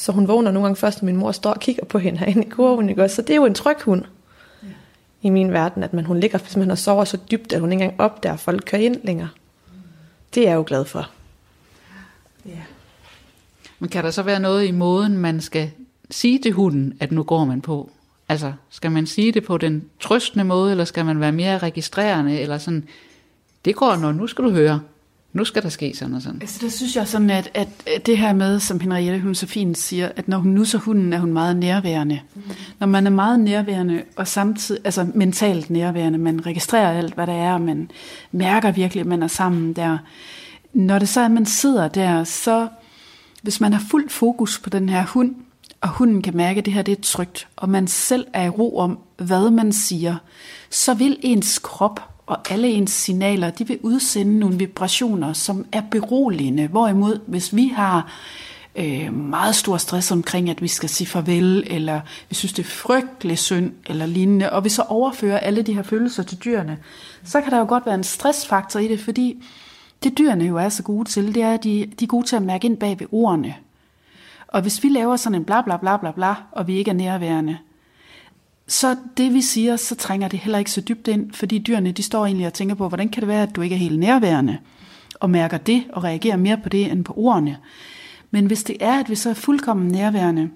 [0.00, 2.46] Så hun vågner nogle gange først, når min mor står og kigger på hende herinde
[2.46, 2.88] i kurven.
[2.88, 3.08] Ikke?
[3.08, 4.04] Så det er jo en tryg hund
[4.62, 4.68] ja.
[5.22, 7.84] i min verden, at man, hun ligger simpelthen og sover så dybt, at hun ikke
[7.84, 9.28] engang opdager, at folk kører ind længere.
[10.34, 11.10] Det er jeg jo glad for.
[12.46, 12.62] Ja.
[13.78, 15.70] Men kan der så være noget i måden, man skal
[16.10, 17.90] sige til hunden, at nu går man på?
[18.28, 22.40] Altså, skal man sige det på den trøstende måde, eller skal man være mere registrerende,
[22.40, 22.88] eller sådan,
[23.64, 24.80] det går, når nu skal du høre,
[25.32, 26.40] nu skal der ske sådan og sådan.
[26.40, 29.78] Altså, der synes jeg sådan, at, at det her med, som Henriette hun så fint
[29.78, 32.20] siger, at når hun nusser hunden, er hun meget nærværende.
[32.34, 32.42] Mm.
[32.78, 37.32] Når man er meget nærværende, og samtidig, altså mentalt nærværende, man registrerer alt, hvad der
[37.32, 37.90] er, og man
[38.32, 39.98] mærker virkelig, at man er sammen der.
[40.72, 42.68] Når det så er, at man sidder der, så
[43.42, 45.34] hvis man har fuld fokus på den her hund,
[45.80, 48.48] og hunden kan mærke, at det her det er trygt, og man selv er i
[48.48, 50.16] ro om, hvad man siger,
[50.70, 55.82] så vil ens krop og alle ens signaler, de vil udsende nogle vibrationer, som er
[55.90, 56.66] beroligende.
[56.66, 58.12] Hvorimod, hvis vi har
[58.76, 62.70] øh, meget stor stress omkring, at vi skal sige farvel, eller vi synes, det er
[62.70, 66.78] frygtelig synd, eller lignende, og vi så overfører alle de her følelser til dyrene,
[67.24, 69.44] så kan der jo godt være en stressfaktor i det, fordi
[70.02, 72.36] det dyrene jo er så gode til, det er, at de, de er gode til
[72.36, 73.54] at mærke ind bag ved ordene.
[74.48, 76.94] Og hvis vi laver sådan en bla bla bla bla bla, og vi ikke er
[76.94, 77.58] nærværende,
[78.70, 82.02] så det vi siger, så trænger det heller ikke så dybt ind, fordi dyrene de
[82.02, 84.58] står egentlig og tænker på, hvordan kan det være, at du ikke er helt nærværende,
[85.20, 87.58] og mærker det, og reagerer mere på det end på ordene.
[88.30, 90.50] Men hvis det er, at vi så er fuldkommen nærværende,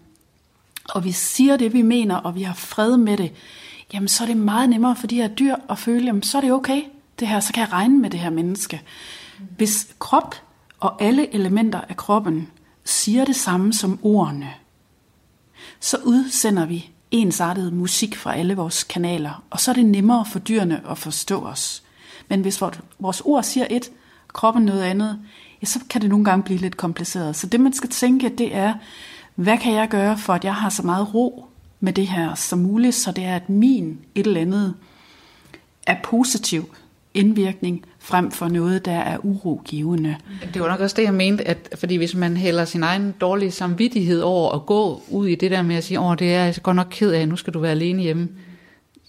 [0.85, 3.33] og vi siger det, vi mener, og vi har fred med det,
[3.95, 6.43] jamen så er det meget nemmere for de her dyr at føle, jamen så er
[6.43, 6.83] det okay,
[7.21, 8.83] det her, så kan jeg regne med det her menneske.
[9.57, 10.35] Hvis krop
[10.81, 12.49] og alle elementer af kroppen
[12.85, 14.51] siger det samme som ordene,
[15.81, 20.39] så udsender vi ensartet musik fra alle vores kanaler, og så er det nemmere for
[20.39, 21.83] dyrene at forstå os.
[22.29, 22.63] Men hvis
[22.99, 23.91] vores ord siger et,
[24.29, 25.19] kroppen noget andet,
[25.63, 27.37] ja, så kan det nogle gange blive lidt kompliceret.
[27.37, 28.75] Så det man skal tænke, det er,
[29.35, 31.47] hvad kan jeg gøre for, at jeg har så meget ro
[31.81, 34.75] med det her som muligt, så det er, at min et eller andet
[35.87, 36.75] er positiv
[37.15, 40.17] indvirkning frem for noget, der er urogivende.
[40.55, 43.51] Det var nok også det, jeg mente, at fordi hvis man hælder sin egen dårlige
[43.51, 46.55] samvittighed over at gå ud i det der med at sige, åh, det er jeg
[46.63, 48.29] godt nok ked af, nu skal du være alene hjemme,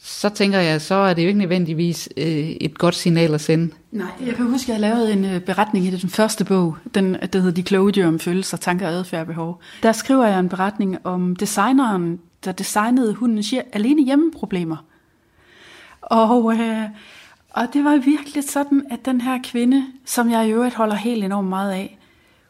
[0.08, 3.74] så tænker jeg, så er det jo ikke nødvendigvis øh, et godt signal at sende.
[3.91, 7.18] Nej, jeg kan huske, at jeg lavede en øh, beretning i den første bog, den,
[7.34, 9.62] der hedder De kloge dyr om følelser, tanker, adfærd og behov.
[9.84, 14.86] Der skriver jeg en beretning om designeren, der designede hundens alene hjemmeproblemer.
[16.02, 16.84] Og øh,
[17.56, 21.24] og det var virkelig sådan, at den her kvinde, som jeg i øvrigt holder helt
[21.24, 22.00] enormt meget af,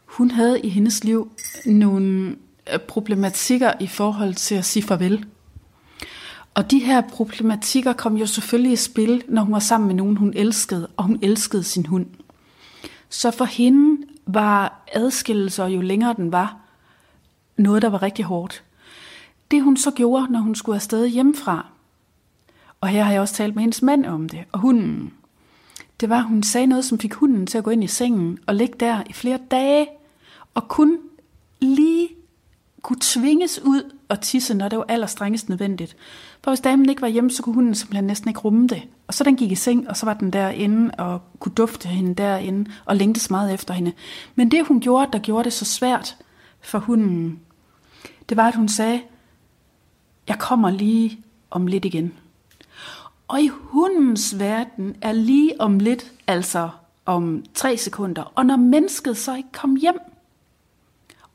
[0.06, 1.32] hun havde i hendes liv
[1.66, 2.36] nogle
[2.74, 5.26] øh, problematikker i forhold til at sige farvel.
[6.54, 10.18] Og de her problematikker kom jo selvfølgelig i spil, når hun var sammen med nogen,
[10.18, 12.06] hun elskede, og hun elskede sin hund.
[13.10, 16.58] Så for hende var adskillelser, jo længere den var,
[17.58, 18.64] noget, der var rigtig hårdt.
[19.52, 21.75] Det hun så gjorde, når hun skulle afsted hjemmefra,
[22.82, 25.14] og her har jeg også talt med hendes mand om det, og hunden.
[26.00, 28.38] Det var, at hun sagde noget, som fik hunden til at gå ind i sengen
[28.48, 29.88] og ligge der i flere dage,
[30.54, 30.98] og kun
[31.60, 32.10] lige
[32.82, 35.98] kunne tvinges ud og tisse, når det var allerstrengest nødvendigt.
[36.44, 38.84] For hvis damen ikke var hjemme, så kunne hunden simpelthen næsten ikke rumme det.
[39.08, 42.16] Og så den gik i seng, og så var den derinde og kunne dufte hende
[42.16, 43.92] derinde og længtes meget efter hende.
[44.36, 46.18] Men det hun gjorde, der gjorde det så svært
[46.62, 47.40] for hunden,
[48.30, 49.02] det var, at hun sagde,
[50.28, 51.20] jeg kommer lige
[51.52, 52.14] om lidt igen.
[53.28, 56.70] Og i hundens verden er lige om lidt, altså
[57.06, 60.00] om tre sekunder, og når mennesket så ikke kom hjem,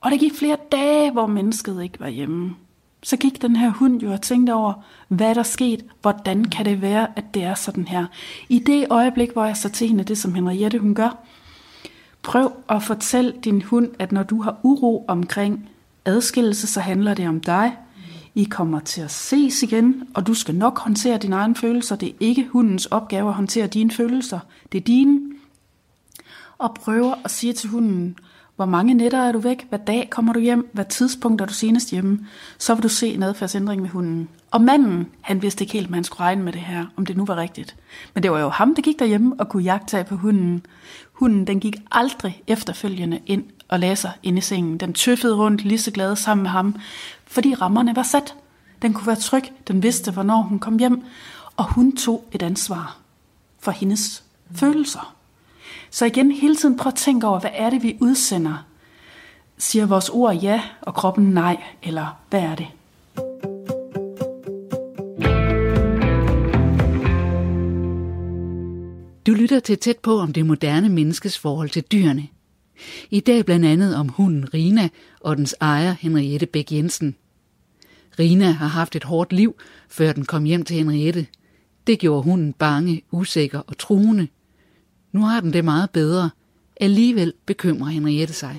[0.01, 2.55] og der gik flere dage, hvor mennesket ikke var hjemme,
[3.03, 4.73] så gik den her hund jo og tænkte over,
[5.09, 8.07] hvad der skete, hvordan kan det være, at det er sådan her.
[8.49, 11.17] I det øjeblik, hvor jeg så til hende det, som Henriette hun gør,
[12.23, 15.71] prøv at fortælle din hund, at når du har uro omkring
[16.05, 17.77] adskillelse, så handler det om dig,
[18.35, 21.97] i kommer til at ses igen, og du skal nok håndtere dine egne følelser.
[21.97, 24.39] Det er ikke hundens opgave at håndtere dine følelser.
[24.73, 25.21] Det er dine.
[26.59, 28.17] Og prøver at sige til hunden,
[28.57, 29.67] hvor mange nætter er du væk?
[29.69, 30.71] Hvad dag kommer du hjem?
[30.73, 32.27] Hvad tidspunkt er du senest hjemme?
[32.59, 34.29] Så vil du se en adfærdsændring med hunden.
[34.51, 37.17] Og manden, han vidste ikke helt, om han skulle regne med det her, om det
[37.17, 37.77] nu var rigtigt.
[38.15, 40.67] Men det var jo ham, der gik derhjemme og kunne jagtage på hunden.
[41.13, 44.79] Hunden, den gik aldrig efterfølgende ind og lagde sig ind i sengen.
[44.79, 46.77] Den tøffede rundt lige så glad sammen med ham,
[47.31, 48.35] fordi rammerne var sat.
[48.83, 51.03] Den kunne være tryg, den vidste, hvornår hun kom hjem,
[51.57, 52.99] og hun tog et ansvar
[53.59, 54.57] for hendes mm.
[54.57, 55.15] følelser.
[55.91, 58.65] Så igen, hele tiden prøv at tænke over, hvad er det, vi udsender?
[59.59, 62.67] Siger vores ord ja, og kroppen nej, eller hvad er det?
[69.27, 72.29] Du lytter til tæt på om det moderne menneskes forhold til dyrene.
[73.11, 74.89] I dag blandt andet om hunden Rina
[75.21, 77.17] og dens ejer Henriette Bæk Jensen.
[78.21, 79.55] Rina har haft et hårdt liv,
[79.89, 81.27] før den kom hjem til Henriette.
[81.87, 84.29] Det gjorde hunden bange, usikker og truende.
[85.13, 86.31] Nu har den det meget bedre.
[86.81, 88.57] Alligevel bekymrer Henriette sig.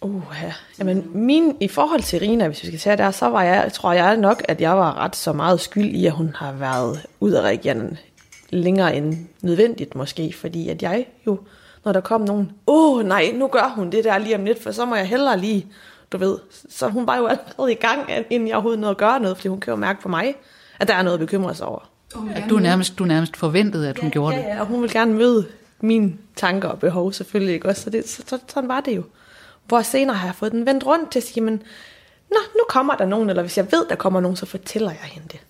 [0.00, 0.52] Uh, ja.
[0.78, 3.92] Jamen, min, i forhold til Rina, hvis vi skal tage der, så var jeg, tror
[3.92, 7.30] jeg nok, at jeg var ret så meget skyld i, at hun har været ud
[7.30, 7.98] af regionen
[8.50, 11.38] længere end nødvendigt måske, fordi at jeg jo,
[11.84, 14.62] når der kom nogen, åh oh, nej, nu gør hun det der lige om lidt,
[14.62, 15.66] for så må jeg hellere lige,
[16.12, 19.20] du ved, så hun var jo allerede i gang, inden jeg overhovedet nåede at gøre
[19.20, 20.34] noget, fordi hun kan jo mærke på mig,
[20.80, 21.90] at der er noget at bekymre sig over.
[22.34, 24.48] At du nærmest, du nærmest forventede, at hun ja, gjorde ja, det.
[24.48, 25.46] Ja, og hun vil gerne møde
[25.80, 27.82] mine tanker og behov selvfølgelig, ikke også?
[27.82, 29.02] Så, det, så, så, sådan var det jo.
[29.66, 31.62] Hvor senere har jeg fået den vendt rundt til at sige, men
[32.30, 35.00] Nå, nu kommer der nogen, eller hvis jeg ved, der kommer nogen, så fortæller jeg
[35.02, 35.40] hende det.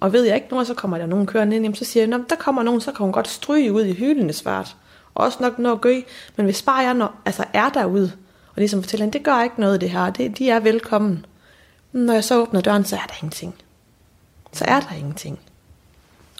[0.00, 2.20] Og ved jeg ikke nogen, så kommer der nogen kørende ind, jamen, så siger jeg,
[2.30, 4.76] der kommer nogen, så kan hun godt stryge ud i hyldende svart.
[5.14, 6.00] Også nok noget gø,
[6.36, 8.12] men hvis bare jeg når, altså er derude,
[8.54, 11.26] og ligesom fortæller hende, det gør ikke noget det her, det, de er velkommen.
[11.92, 13.54] Når jeg så åbner døren, så er der ingenting.
[14.52, 15.38] Så er der ingenting.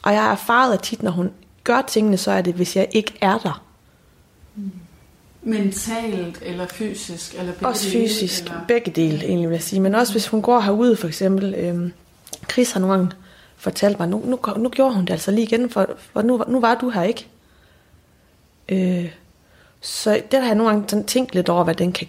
[0.03, 1.31] Og jeg har erfaret, at tit, når hun
[1.65, 3.65] gør tingene, så er det, hvis jeg ikke er der.
[5.43, 7.35] Mentalt eller fysisk?
[7.35, 8.61] Eller begge Også dele, fysisk, eller?
[8.69, 9.81] begge dele egentlig vil jeg sige.
[9.81, 11.55] Men også hvis hun går herude for eksempel.
[11.55, 11.93] Øhm,
[12.51, 13.13] Chris har nogle gange
[13.57, 16.61] fortalt mig, nu, nu, nu gjorde hun det altså lige igen, for, for nu, nu
[16.61, 17.29] var du her ikke.
[18.69, 19.13] Øh,
[19.83, 22.09] så det har jeg nogle gange sådan tænkt lidt over, hvad, den kan,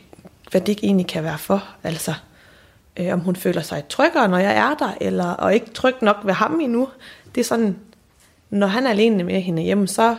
[0.51, 1.63] hvad det egentlig kan være for.
[1.83, 2.13] Altså,
[2.97, 6.17] øh, om hun føler sig tryggere, når jeg er der, eller, og ikke tryg nok
[6.23, 6.87] ved ham endnu.
[7.35, 7.75] Det er sådan,
[8.49, 10.15] når han er alene med hende hjemme, så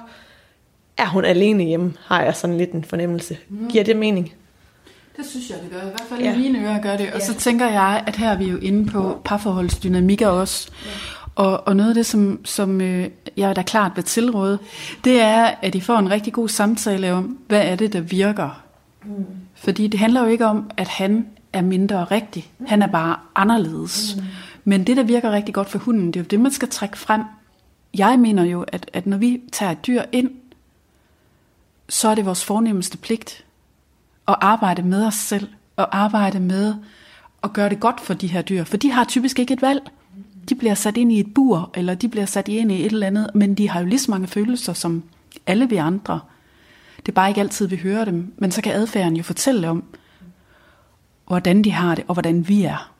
[0.97, 3.39] er hun alene hjemme, har jeg sådan lidt en fornemmelse.
[3.71, 4.35] Giver det mening?
[5.17, 5.79] Det synes jeg, det gør.
[5.81, 6.35] I hvert fald ja.
[6.35, 7.13] i mine ører gør det.
[7.13, 7.27] Og Ja.
[7.27, 10.69] så tænker jeg, at her er vi jo inde på parforholdsdynamikker også.
[10.85, 10.91] Ja.
[11.35, 14.59] Og, og noget af det, som, som øh, jeg da klart vil tilråde,
[15.05, 18.63] det er, at I får en rigtig god samtale om, hvad er det, der virker.
[19.05, 19.25] Mm.
[19.55, 22.51] Fordi det handler jo ikke om, at han er mindre rigtig.
[22.67, 24.17] Han er bare anderledes.
[24.17, 24.23] Mm.
[24.65, 26.99] Men det, der virker rigtig godt for hunden, det er jo det, man skal trække
[26.99, 27.23] frem.
[27.95, 30.31] Jeg mener jo, at, at når vi tager et dyr ind,
[31.89, 33.45] så er det vores fornemmeste pligt
[34.29, 36.75] at arbejde med os selv, og arbejde med
[37.43, 38.65] at gøre det godt for de her dyr.
[38.65, 39.91] For de har typisk ikke et valg.
[40.49, 43.07] De bliver sat ind i et bur, eller de bliver sat ind i et eller
[43.07, 45.03] andet, men de har jo lige så mange følelser som
[45.47, 46.21] alle vi andre.
[46.97, 49.85] Det er bare ikke altid, vi hører dem, men så kan adfærden jo fortælle om,
[51.27, 52.95] hvordan de har det, og hvordan vi er.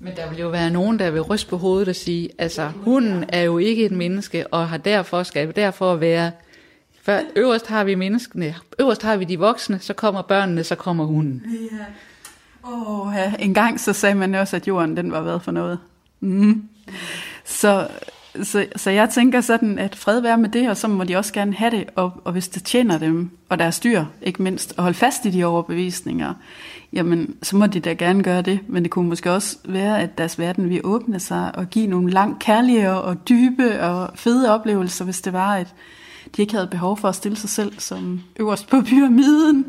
[0.00, 3.24] Men der vil jo være nogen, der vil ryste på hovedet og sige, altså hunden
[3.28, 6.30] er jo ikke et menneske, og har derfor skal derfor være,
[7.02, 11.04] for øverst har vi menneskene, øverst har vi de voksne, så kommer børnene, så kommer
[11.04, 11.42] hunden.
[11.72, 11.84] Ja.
[12.68, 13.32] Oh, ja.
[13.38, 15.78] En gang så sagde man også, at jorden den var været for noget.
[16.20, 16.62] Mm.
[17.44, 17.88] Så,
[18.42, 21.32] så, så jeg tænker sådan, at fred være med det, og så må de også
[21.32, 24.82] gerne have det, og, og hvis det tjener dem, og deres dyr ikke mindst, at
[24.82, 26.34] holde fast i de overbevisninger,
[26.92, 30.18] jamen så må de da gerne gøre det, men det kunne måske også være, at
[30.18, 35.04] deres verden vil åbne sig og give nogle langt kærlige og dybe og fede oplevelser,
[35.04, 35.74] hvis det var, at
[36.36, 39.66] de ikke havde behov for at stille sig selv som øverst på pyramiden.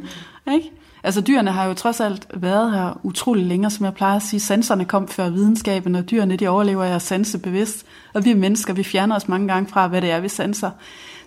[0.53, 0.71] Ikke?
[1.03, 4.39] Altså dyrene har jo trods alt været her utrolig længe, som jeg plejer at sige.
[4.39, 7.85] Sanserne kom før videnskaben, og dyrene de overlever af at sanse bevidst.
[8.13, 10.69] Og vi mennesker, vi fjerner os mange gange fra, hvad det er, vi sanser.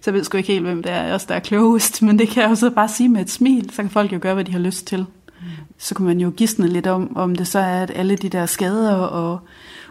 [0.01, 2.29] Så jeg ved sgu ikke helt, hvem det er, os der er klogest, men det
[2.29, 3.71] kan jeg jo så bare sige med et smil.
[3.71, 5.07] Så kan folk jo gøre, hvad de har lyst til.
[5.79, 8.47] Så kan man jo gisne lidt om, om det så er, at alle de der
[8.47, 9.39] skader og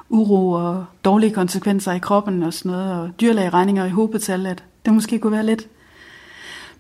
[0.10, 4.94] uro og dårlige konsekvenser i kroppen og sådan noget, og dyrlægeregninger i hovedbetal, at det
[4.94, 5.68] måske kunne være lidt,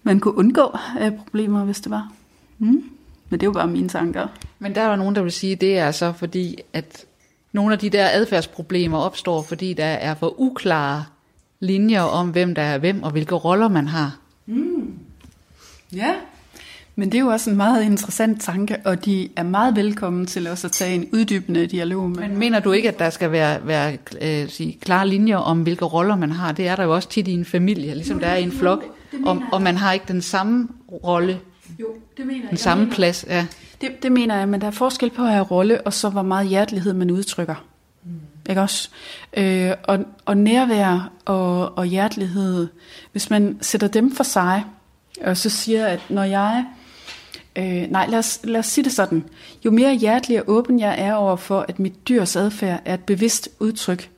[0.04, 2.12] man kunne undgå af problemer, hvis det var.
[2.62, 2.84] Mm.
[3.30, 4.28] Men det er jo bare mine tanker.
[4.60, 7.06] Men der er jo nogen, der vil sige, at det er så fordi, at
[7.52, 11.06] nogle af de der adfærdsproblemer opstår, fordi der er for uklare
[11.60, 14.18] linjer om, hvem der er hvem, og hvilke roller man har.
[15.94, 16.14] Ja,
[16.96, 20.48] men det er jo også en meget interessant tanke, og de er meget velkommen til
[20.48, 22.20] også at tage en uddybende dialog med.
[22.20, 25.86] Men mener du ikke, at der skal være, være øh, sige, klare linjer om, hvilke
[25.86, 26.52] roller man har?
[26.52, 28.84] Det er der jo også tit i en familie, ligesom der er i en flok,
[29.26, 30.68] og, og man har ikke den samme
[31.04, 31.40] rolle,
[31.80, 33.26] Jo, det mener den samme plads.
[33.28, 33.48] Ja.
[33.82, 36.22] Det, det mener jeg, men der er forskel på at have rolle, og så hvor
[36.22, 37.66] meget hjertelighed man udtrykker.
[38.04, 38.12] Mm.
[38.50, 38.90] Ikke også?
[39.38, 42.68] Øh, og, og nærvær og, og hjertelighed,
[43.12, 44.64] hvis man sætter dem for sig,
[45.22, 46.66] og så siger, at når jeg...
[47.56, 49.24] Øh, nej, lad os, lad os sige det sådan.
[49.66, 53.04] Jo mere hjertelig og åben jeg er over for, at mit dyrs adfærd er et
[53.04, 54.10] bevidst udtryk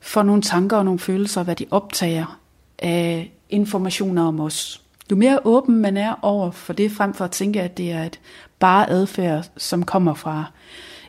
[0.00, 2.40] for nogle tanker og nogle følelser, hvad de optager
[2.78, 4.82] af informationer om os.
[5.10, 8.04] Jo mere åben man er over for det, frem for at tænke, at det er
[8.04, 8.20] et
[8.58, 10.44] bare adfærd, som kommer fra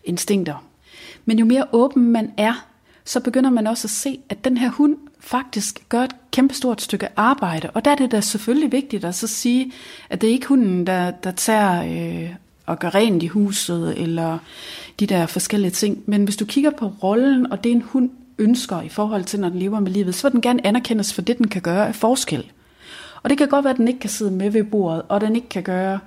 [0.03, 0.65] instinkter.
[1.25, 2.65] Men jo mere åben man er,
[3.05, 7.07] så begynder man også at se, at den her hund faktisk gør et kæmpestort stykke
[7.15, 7.69] arbejde.
[7.69, 9.71] Og der er det da selvfølgelig vigtigt at så sige,
[10.09, 12.29] at det er ikke hunden, der, der tager øh,
[12.65, 14.37] og gør rent i huset, eller
[14.99, 16.03] de der forskellige ting.
[16.05, 19.39] Men hvis du kigger på rollen, og det er en hund ønsker i forhold til,
[19.39, 21.87] når den lever med livet, så vil den gerne anerkendes for det, den kan gøre
[21.87, 22.51] af forskel.
[23.23, 25.35] Og det kan godt være, at den ikke kan sidde med ved bordet, og den
[25.35, 25.99] ikke kan gøre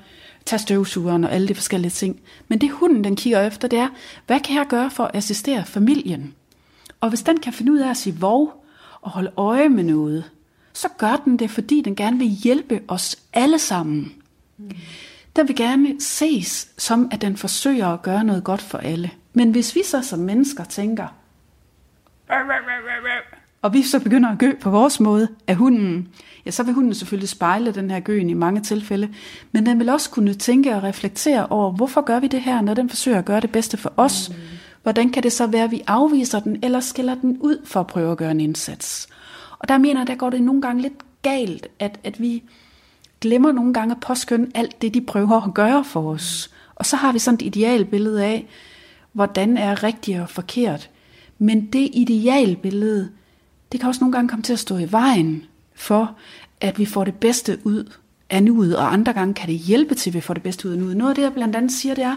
[0.46, 2.20] tage støvsugeren og alle de forskellige ting.
[2.48, 3.88] Men det hunden, den kigger efter, det er,
[4.27, 6.35] hvad kan jeg gøre for at assistere familien?
[7.00, 8.64] Og hvis den kan finde ud af at sige vov
[9.00, 10.31] og holde øje med noget,
[10.72, 14.12] så gør den det, fordi den gerne vil hjælpe os alle sammen.
[14.59, 14.70] Mm.
[15.37, 19.11] Den vil gerne ses som, at den forsøger at gøre noget godt for alle.
[19.33, 21.07] Men hvis vi så som mennesker tænker,
[23.64, 26.09] og vi så begynder at gø på vores måde af hunden,
[26.46, 29.09] ja, så vil hunden selvfølgelig spejle den her gøen i mange tilfælde,
[29.53, 32.74] men den vil også kunne tænke og reflektere over, hvorfor gør vi det her, når
[32.74, 34.33] den forsøger at gøre det bedste for os?
[34.83, 37.87] Hvordan kan det så være, at vi afviser den, eller skiller den ud for at
[37.87, 39.09] prøve at gøre en indsats?
[39.59, 42.42] Og der mener jeg, der går det nogle gange lidt galt, at, at vi
[43.20, 46.50] glemmer nogle gange at påskynde alt det, de prøver at gøre for os.
[46.74, 48.46] Og så har vi sådan et idealbillede af,
[49.12, 50.90] hvordan er rigtigt og forkert.
[51.38, 53.11] Men det idealbillede,
[53.72, 56.16] det kan også nogle gange komme til at stå i vejen for,
[56.61, 57.92] at vi får det bedste ud
[58.31, 60.72] af nuet, og andre gange kan det hjælpe til, at vi får det bedste ud
[60.72, 60.96] af nuet.
[60.96, 62.16] Noget af det, jeg blandt andet siger, det er,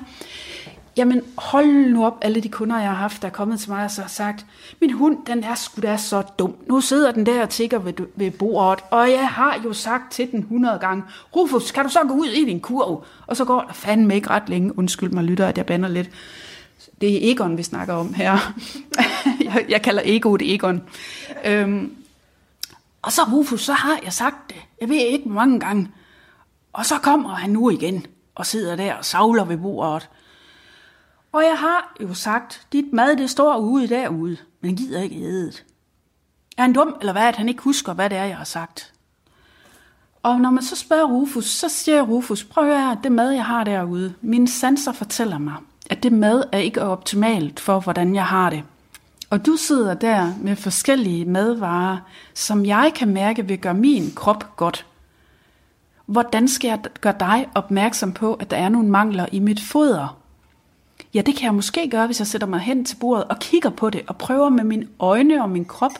[0.98, 3.84] jamen hold nu op, alle de kunder, jeg har haft, der er kommet til mig
[3.84, 4.46] og så har sagt,
[4.82, 6.56] min hund, den er sgu da så dum.
[6.68, 10.32] Nu sidder den der og tigger ved, ved bordet, og jeg har jo sagt til
[10.32, 11.04] den 100 gange,
[11.36, 13.04] Rufus, kan du så gå ud i din kurv?
[13.28, 16.10] Og så går der fandme ikke ret længe, undskyld mig lytter, at jeg bander lidt.
[17.02, 18.54] Det er Egon, vi snakker om her.
[19.46, 20.82] jeg, jeg kalder egoet Egon.
[21.46, 21.96] Øhm,
[23.02, 24.58] og så Rufus, så har jeg sagt det.
[24.82, 25.92] Jeg ved ikke, hvor mange gange.
[26.74, 30.10] Og så kommer han nu igen og sidder der og savler ved bordet.
[31.32, 35.46] Og jeg har jo sagt, dit mad det står ude derude, men gider ikke æde
[35.46, 35.66] det.
[36.58, 38.94] Er han dum, eller hvad, at han ikke husker, hvad det er, jeg har sagt?
[40.24, 43.46] Og når man så spørger Rufus, så siger Rufus, prøv at høre, det mad, jeg
[43.46, 45.56] har derude, mine sanser fortæller mig,
[45.90, 48.64] at det mad er ikke optimalt for, hvordan jeg har det.
[49.30, 51.98] Og du sidder der med forskellige madvarer,
[52.34, 54.86] som jeg kan mærke vil gøre min krop godt.
[56.06, 60.18] Hvordan skal jeg gøre dig opmærksom på, at der er nogle mangler i mit foder?
[61.14, 63.70] Ja, det kan jeg måske gøre, hvis jeg sætter mig hen til bordet og kigger
[63.70, 65.92] på det, og prøver med mine øjne og min krop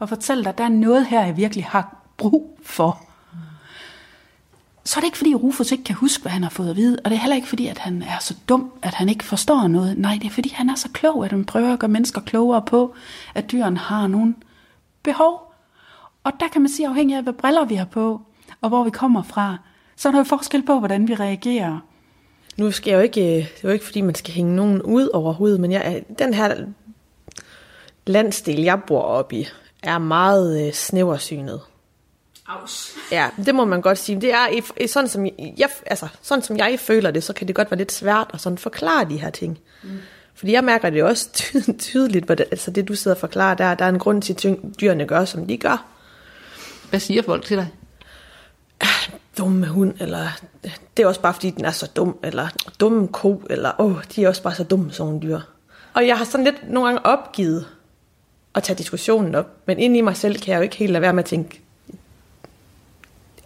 [0.00, 3.05] at fortælle dig, at der er noget her, jeg virkelig har brug for.
[4.86, 6.98] Så er det ikke, fordi Rufus ikke kan huske, hvad han har fået at vide,
[7.04, 9.68] og det er heller ikke, fordi at han er så dum, at han ikke forstår
[9.68, 9.98] noget.
[9.98, 12.62] Nej, det er, fordi han er så klog, at han prøver at gøre mennesker klogere
[12.62, 12.94] på,
[13.34, 14.34] at dyrene har nogle
[15.02, 15.54] behov.
[16.24, 18.20] Og der kan man sige, afhængig af, hvad briller vi har på,
[18.60, 19.56] og hvor vi kommer fra,
[19.96, 21.78] så er der jo forskel på, hvordan vi reagerer.
[22.56, 24.82] Nu skal jeg jo ikke, øh, det er jo ikke fordi, man skal hænge nogen
[24.82, 26.54] ud overhovedet, men jeg, øh, den her
[28.06, 29.46] landsdel, jeg bor op i,
[29.82, 31.60] er meget øh, snæversynet.
[32.48, 32.92] Aus.
[33.12, 34.20] Ja, det må man godt sige.
[34.20, 35.26] Det er sådan som
[35.58, 38.40] jeg, altså, sådan som jeg føler det, så kan det godt være lidt svært at
[38.40, 39.58] sådan forklare de her ting.
[39.82, 39.98] Mm.
[40.34, 41.30] Fordi jeg mærker det også
[41.78, 44.48] tydeligt, hvad det, altså det du sidder og forklarer, der, der er en grund til,
[44.48, 45.86] at dyrene gør, som de gør.
[46.90, 47.68] Hvad siger folk til dig?
[49.38, 50.28] dumme hund, eller
[50.96, 52.48] det er også bare fordi, den er så dum, eller
[52.80, 55.40] dumme ko, eller åh, oh, de er også bare så dumme, sådan nogle dyr.
[55.94, 57.66] Og jeg har sådan lidt nogle gange opgivet
[58.54, 61.02] at tage diskussionen op, men inde i mig selv kan jeg jo ikke helt lade
[61.02, 61.62] være med at tænke,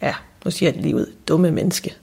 [0.03, 1.97] ja, nu siger jeg det lige ud, dumme menneske.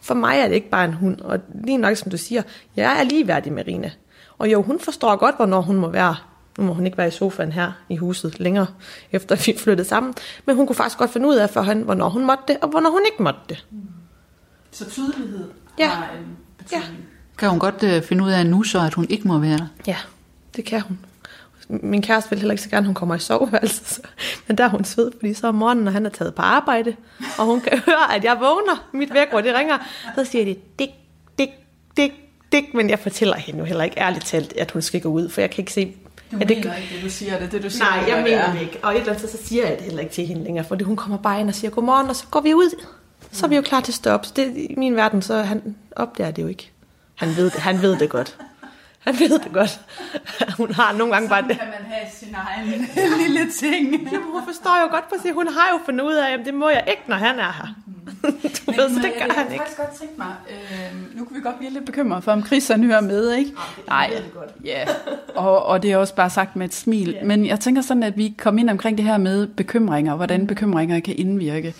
[0.00, 2.42] For mig er det ikke bare en hund, og lige nok som du siger,
[2.76, 3.92] jeg er ligeværdig med Rine.
[4.38, 6.16] Og jo, hun forstår godt, hvornår hun må være
[6.58, 8.66] nu må hun ikke være i sofaen her i huset længere,
[9.12, 10.14] efter vi flyttede sammen.
[10.46, 12.68] Men hun kunne faktisk godt finde ud af for hende, hvornår hun måtte det, og
[12.68, 13.66] hvornår hun ikke måtte det.
[14.70, 15.88] Så tydelighed ja.
[15.88, 16.86] har en betydning.
[16.88, 17.04] Ja.
[17.38, 19.66] Kan hun godt uh, finde ud af nu så, at hun ikke må være der?
[19.86, 19.96] Ja,
[20.56, 20.98] det kan hun.
[21.68, 24.00] Min kæreste vil heller ikke så gerne, at hun kommer i soveværelset.
[24.46, 26.96] Men der er hun sød, fordi så om morgenen, når han er taget på arbejde,
[27.38, 29.78] og hun kan høre, at jeg vågner, mit vækord det ringer,
[30.14, 30.90] så siger de, dik,
[31.38, 31.50] dik,
[31.96, 32.12] dik,
[32.52, 35.28] dik, men jeg fortæller hende jo heller ikke ærligt talt, at hun skal gå ud,
[35.28, 35.84] for jeg kan ikke se,
[36.30, 37.84] du mener det, ikke det, du siger, det det, du siger.
[37.84, 38.78] Nej, jeg mener det ikke.
[38.82, 40.96] Og et eller andet, så siger jeg det heller ikke til hende længere, fordi hun
[40.96, 42.82] kommer bare ind og siger, godmorgen, og så går vi ud.
[43.32, 44.26] Så er vi jo klar til stop.
[44.26, 46.70] Så det, i min verden, så han opdager det jo ikke.
[47.14, 48.36] Han ved han ved det godt.
[49.06, 49.80] Han ved det godt.
[50.56, 51.58] Hun har nogle gange bare det.
[51.58, 52.68] kan man have sin egen
[53.22, 53.92] lille ting.
[54.12, 55.32] Jamen, hun forstår jo godt på sig.
[55.32, 57.74] Hun har jo fundet ud af, at det må jeg ikke, når han er her.
[58.26, 59.52] du Men, ved, så det gør han ikke.
[59.52, 62.46] Jeg faktisk godt tænke mig, øh, nu kan vi godt blive lidt bekymret for, om
[62.46, 63.50] Chris han hører med, ikke?
[63.88, 64.50] Nej, det er godt.
[64.64, 64.84] Ja,
[65.34, 67.14] og, og det er også bare sagt med et smil.
[67.14, 67.26] Yeah.
[67.26, 71.00] Men jeg tænker sådan, at vi kommer ind omkring det her med bekymringer, hvordan bekymringer
[71.00, 71.74] kan indvirke.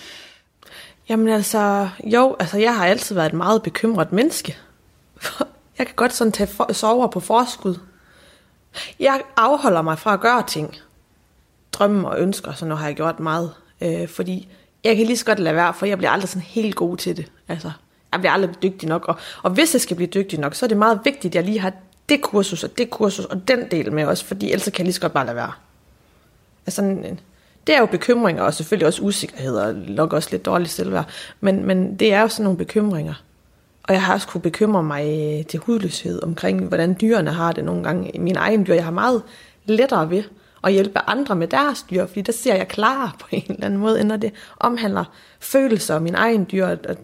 [1.08, 4.56] Jamen altså, jo, altså jeg har altid været et meget bekymret menneske.
[5.78, 7.78] Jeg kan godt sådan tage for, sover på forskud.
[9.00, 10.76] Jeg afholder mig fra at gøre ting.
[11.72, 13.52] drømme og ønsker, så nu har jeg gjort meget.
[13.80, 14.48] Øh, fordi
[14.84, 17.16] jeg kan lige så godt lade være, for jeg bliver aldrig sådan helt god til
[17.16, 17.32] det.
[17.48, 17.70] Altså,
[18.12, 19.04] jeg bliver aldrig dygtig nok.
[19.08, 21.44] Og, og hvis jeg skal blive dygtig nok, så er det meget vigtigt, at jeg
[21.44, 21.72] lige har
[22.08, 24.92] det kursus og det kursus og den del med også, fordi ellers kan jeg lige
[24.94, 25.52] så godt bare lade være.
[26.66, 26.82] Altså,
[27.66, 31.08] det er jo bekymringer, og selvfølgelig også usikkerhed, og nok også lidt dårligt selvværd.
[31.40, 33.14] Men, men det er jo sådan nogle bekymringer.
[33.88, 35.04] Og jeg har også kunne bekymre mig
[35.48, 38.20] til hudløshed omkring, hvordan dyrene har det nogle gange.
[38.20, 39.22] Min egen dyr, jeg har meget
[39.64, 40.22] lettere ved
[40.64, 43.80] at hjælpe andre med deres dyr, fordi der ser jeg klar på en eller anden
[43.80, 45.04] måde, end når det omhandler
[45.40, 46.66] følelser og min egen dyr.
[46.66, 46.96] Og,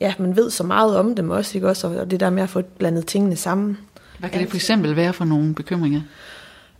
[0.00, 1.86] ja, man ved så meget om dem også, ikke også?
[1.88, 3.78] Og det der med at få blandet tingene sammen.
[4.18, 6.00] Hvad kan det for eksempel være for nogle bekymringer?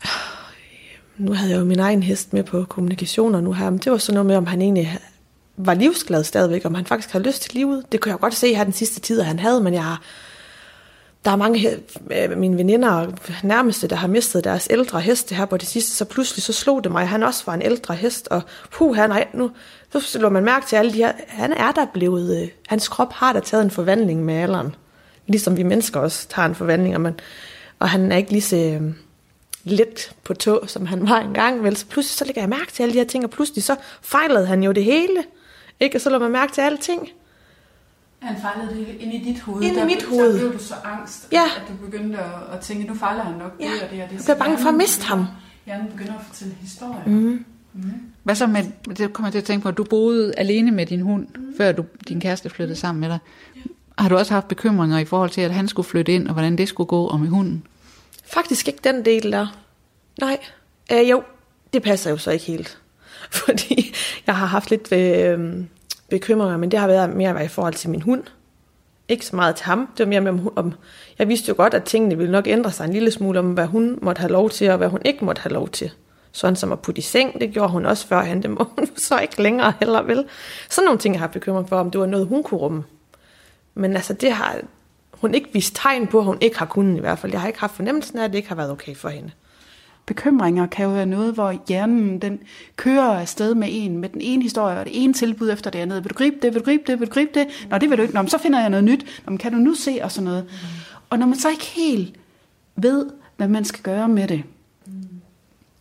[1.18, 3.92] Nu havde jeg jo min egen hest med på kommunikation, og nu her, men det
[3.92, 4.98] var sådan noget med, om han egentlig
[5.56, 7.92] var livsglad stadigvæk, om han faktisk havde lyst til livet.
[7.92, 10.02] Det kunne jeg godt se her den sidste tid, at han havde, men jeg har,
[11.24, 11.78] der er mange
[12.10, 15.96] af mine veninder og nærmeste, der har mistet deres ældre heste her på det sidste,
[15.96, 18.42] så pludselig så slog det mig, at han også var en ældre hest, og
[18.72, 19.50] puh, han nej, nu.
[19.92, 23.12] Så slår man mærke til alle de her, han er der blevet, øh, hans krop
[23.12, 24.74] har der taget en forvandling med alderen,
[25.26, 27.14] ligesom vi mennesker også tager en forvandling, og, man,
[27.78, 28.82] og han er ikke lige så øh,
[29.64, 32.82] let på tå, som han var engang, vel, så pludselig så lægger jeg mærke til
[32.82, 35.24] alle de her ting, og pludselig så fejlede han jo det hele,
[35.80, 35.96] ikke?
[35.96, 37.08] Og så lå man mærke til alting.
[38.18, 39.62] Han fejlede det ind i dit hoved.
[39.62, 40.32] Ind i der, mit hoved.
[40.32, 41.44] Der blev du så angst, ja.
[41.56, 43.64] at du begyndte at, at tænke, nu fejler han nok ja.
[43.64, 44.16] det og det og det.
[44.16, 45.26] Jeg blev bange for at miste ham.
[45.66, 47.02] Hjernen begynder at fortælle historier.
[47.06, 47.44] Mm.
[47.72, 47.92] Mm.
[48.22, 48.64] Hvad så med,
[48.96, 51.56] det kommer jeg til at tænke på, at du boede alene med din hund, mm.
[51.56, 53.18] før du, din kæreste flyttede sammen med dig.
[53.56, 53.60] Ja.
[53.98, 56.58] Har du også haft bekymringer i forhold til, at han skulle flytte ind, og hvordan
[56.58, 57.66] det skulle gå og med hunden?
[58.24, 59.46] Faktisk ikke den del der.
[60.20, 60.38] Nej.
[60.92, 61.22] Øh, jo,
[61.72, 62.78] det passer jo så ikke helt.
[63.44, 63.94] Fordi
[64.26, 64.92] jeg har haft lidt...
[64.92, 65.64] Øh,
[66.08, 68.22] bekymringer, men det har været mere i forhold til min hund.
[69.08, 69.88] Ikke så meget til ham.
[69.98, 70.72] Det var mere med, om,
[71.18, 73.66] jeg vidste jo godt, at tingene ville nok ændre sig en lille smule om, hvad
[73.66, 75.90] hun måtte have lov til, og hvad hun ikke måtte have lov til.
[76.32, 79.18] Sådan som at putte i seng, det gjorde hun også førhen, det må hun så
[79.18, 80.24] ikke længere heller vel.
[80.70, 82.84] Sådan nogle ting, jeg har bekymret for, om det var noget, hun kunne rumme.
[83.74, 84.56] Men altså, det har
[85.10, 87.32] hun ikke vist tegn på, at hun ikke har kunnet i hvert fald.
[87.32, 89.30] Jeg har ikke haft fornemmelsen af, at det ikke har været okay for hende
[90.06, 92.38] bekymringer kan jo være noget, hvor hjernen den
[92.76, 96.04] kører afsted med en, med den ene historie, og det ene tilbud efter det andet.
[96.04, 96.54] Vil du gribe det?
[96.54, 97.00] Vil du gribe det?
[97.00, 97.46] Vil du gribe det?
[97.70, 98.14] Nå, det vil du ikke.
[98.14, 99.04] Nå, men så finder jeg noget nyt.
[99.26, 99.98] Nå, men kan du nu se?
[100.02, 100.44] Og sådan noget.
[101.10, 102.16] Og når man så ikke helt
[102.76, 104.42] ved, hvad man skal gøre med det,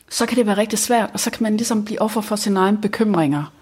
[0.10, 2.60] så kan det være rigtig svært, og så kan man ligesom blive offer for sine
[2.60, 3.54] egne bekymringer.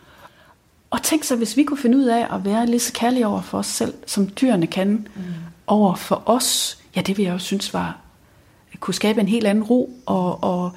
[0.89, 3.41] Og tænk så, hvis vi kunne finde ud af at være lige så kærlige over
[3.41, 5.23] for os selv, som dyrene kan, mm.
[5.67, 8.02] over for os, ja, det vil jeg jo synes var
[8.83, 10.71] kunne skabe en helt anden ro og, og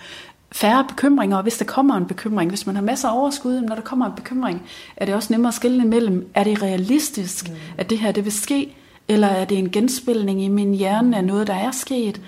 [0.52, 3.74] færre bekymringer, og hvis der kommer en bekymring, hvis man har masser af overskud, når
[3.74, 4.62] der kommer en bekymring,
[4.96, 7.54] er det også nemmere at skille mellem, er det realistisk, mm.
[7.78, 8.74] at det her det vil ske,
[9.08, 12.24] eller er det en genspilning i min hjerne af noget, der er sket, mm.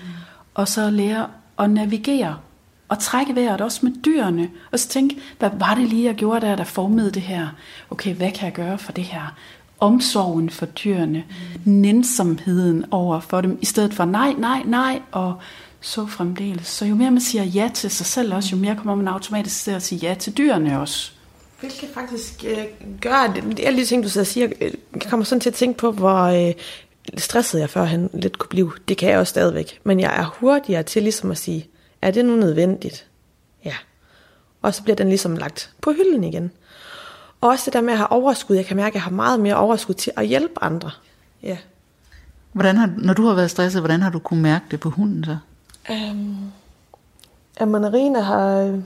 [0.53, 1.27] og så lære
[1.59, 2.35] at navigere
[2.89, 6.45] og trække vejret også med dyrene, og så tænke, hvad var det lige, jeg gjorde
[6.45, 7.47] der, der formede det her?
[7.89, 9.35] Okay, hvad kan jeg gøre for det her?
[9.79, 11.23] Omsorgen for dyrene,
[11.65, 11.71] mm.
[11.71, 15.39] nænsomheden over for dem, i stedet for nej, nej, nej, og
[15.81, 16.67] så fremdeles.
[16.67, 19.63] Så jo mere man siger ja til sig selv også, jo mere kommer man automatisk
[19.63, 21.11] til at sige ja til dyrene også.
[21.59, 22.65] Hvilket faktisk øh,
[23.01, 25.55] gør, at det er lige ting, du så siger, øh, jeg kommer sådan til at
[25.55, 26.53] tænke på, hvor øh,
[27.17, 28.71] stresset jeg førhen lidt kunne blive.
[28.87, 29.79] Det kan jeg også stadigvæk.
[29.83, 31.67] Men jeg er hurtigere til ligesom at sige,
[32.01, 33.05] er det nu nødvendigt?
[33.65, 33.75] Ja.
[34.61, 36.51] Og så bliver den ligesom lagt på hylden igen.
[37.41, 38.55] Og også det der med at have overskud.
[38.55, 40.91] Jeg kan mærke, at jeg har meget mere overskud til at hjælpe andre.
[41.43, 41.57] Ja.
[42.51, 45.23] Hvordan har, når du har været stresset, hvordan har du kunne mærke det på hunden
[45.23, 45.37] så?
[45.91, 46.37] Øhm,
[47.57, 48.79] at Manarina har...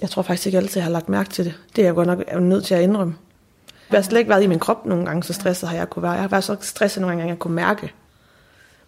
[0.00, 1.54] Jeg tror faktisk ikke altid, jeg har lagt mærke til det.
[1.76, 3.14] Det er jeg godt nok nødt til at indrømme.
[3.90, 6.02] Jeg har slet ikke været i min krop nogle gange, så stresset har jeg kunne
[6.02, 6.12] være.
[6.12, 7.92] Jeg har været så stresset nogle gange, jeg kunne mærke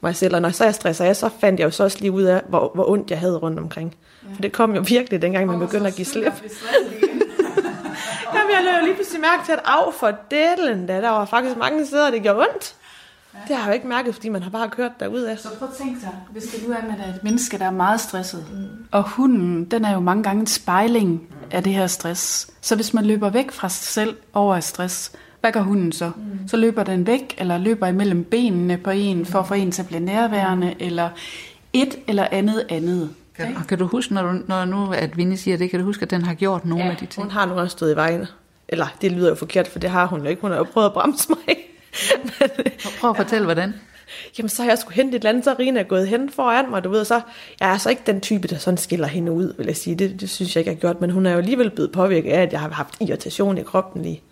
[0.00, 0.34] mig selv.
[0.34, 2.42] Og når så jeg stresser jeg, så fandt jeg jo så også lige ud af,
[2.48, 3.96] hvor, hvor ondt jeg havde rundt omkring.
[4.22, 4.34] Ja.
[4.34, 6.24] For det kom jo virkelig, dengang man begyndte at give slip.
[8.34, 11.56] Jamen, jeg lavede lige pludselig mærke til, at af for delen, da der var faktisk
[11.56, 12.74] mange steder, det gjorde ondt.
[13.48, 15.38] Det har jeg jo ikke mærket, fordi man har bare kørt derud af.
[15.38, 18.00] Så prøv at tænke dig, hvis det nu er med et menneske, der er meget
[18.00, 18.84] stresset, mm.
[18.90, 22.50] og hunden, den er jo mange gange en spejling af det her stress.
[22.60, 26.10] Så hvis man løber væk fra sig selv over af stress, hvad gør hunden så?
[26.16, 26.48] Mm.
[26.48, 29.82] Så løber den væk, eller løber imellem benene på en, for at få en til
[29.82, 31.08] at blive nærværende, eller
[31.72, 33.10] et eller andet andet.
[33.36, 33.64] Kan, okay.
[33.68, 36.10] kan du huske, når, du, når nu at Vinnie siger det, kan du huske, at
[36.10, 37.24] den har gjort nogle ja, af de ting?
[37.24, 38.26] hun har nu også stået i vejen.
[38.68, 40.42] Eller det lyder jo forkert, for det har hun jo ikke.
[40.42, 41.56] Hun har jo prøvet at bremse mig.
[43.00, 43.74] Prøv at fortælle, hvordan.
[44.38, 46.70] Jamen, så har jeg skulle hente et eller andet, så Rina er gået hen foran
[46.70, 47.14] mig, du ved, så
[47.60, 49.96] jeg er altså ikke den type, der sådan skiller hende ud, vil jeg sige.
[49.96, 52.30] Det, det synes jeg ikke, jeg har gjort, men hun er jo alligevel blevet påvirket
[52.30, 54.22] af, at jeg har haft irritation i kroppen lige.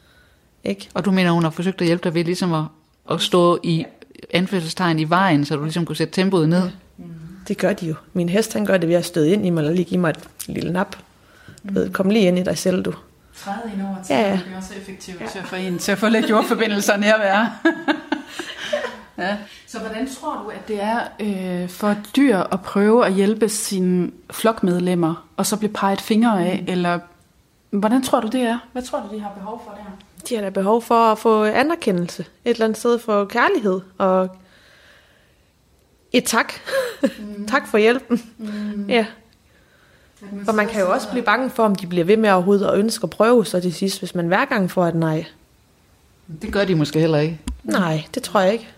[0.64, 0.88] Ikke?
[0.94, 2.64] Og du mener, hun har forsøgt at hjælpe dig ved ligesom at,
[3.10, 3.84] at stå i
[4.30, 6.62] anførselstegn i vejen, så du ligesom kunne sætte tempoet ned?
[6.62, 7.04] Ja.
[7.48, 7.94] Det gør de jo.
[8.12, 10.10] Min hest, han gør det ved at støde ind i mig, og lige give mig
[10.10, 10.96] et lille nap.
[11.68, 12.92] Du ved, kom lige ind i dig selv, du.
[13.36, 14.32] Træde ind over til, ja, ja.
[14.32, 15.26] det er også effektivt ja.
[15.26, 17.60] til at få en til at få lidt jordforbindelser nærvær.
[19.18, 19.36] ja.
[19.66, 24.10] Så hvordan tror du, at det er øh, for dyr at prøve at hjælpe sine
[24.30, 26.72] flokmedlemmer, og så blive peget fingre af, mm.
[26.72, 26.98] eller
[27.70, 28.58] hvordan tror du det er?
[28.72, 30.04] Hvad tror du, de har behov for der?
[30.28, 34.28] De har da behov for at få anerkendelse et eller andet sted for kærlighed og
[36.12, 36.52] et tak.
[37.18, 37.46] Mm.
[37.52, 38.22] tak for hjælpen.
[38.38, 38.86] Mm.
[38.88, 39.06] Ja.
[40.44, 42.78] For man kan jo også blive bange for, om de bliver ved med overhovedet og
[42.78, 45.24] ønsker at prøve så til sidst, hvis man hver gang får et nej.
[46.42, 47.40] Det gør de måske heller ikke.
[47.64, 48.68] Nej, det tror jeg ikke.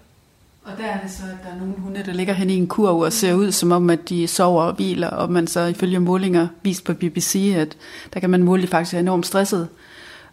[0.64, 2.66] Og der er det så, at der er nogle hunde, der ligger hen i en
[2.66, 6.00] kurv og ser ud som om, at de sover og hviler, og man så ifølge
[6.00, 7.76] målinger vist på BBC, at
[8.14, 9.68] der kan man måle, at de faktisk er enormt stresset.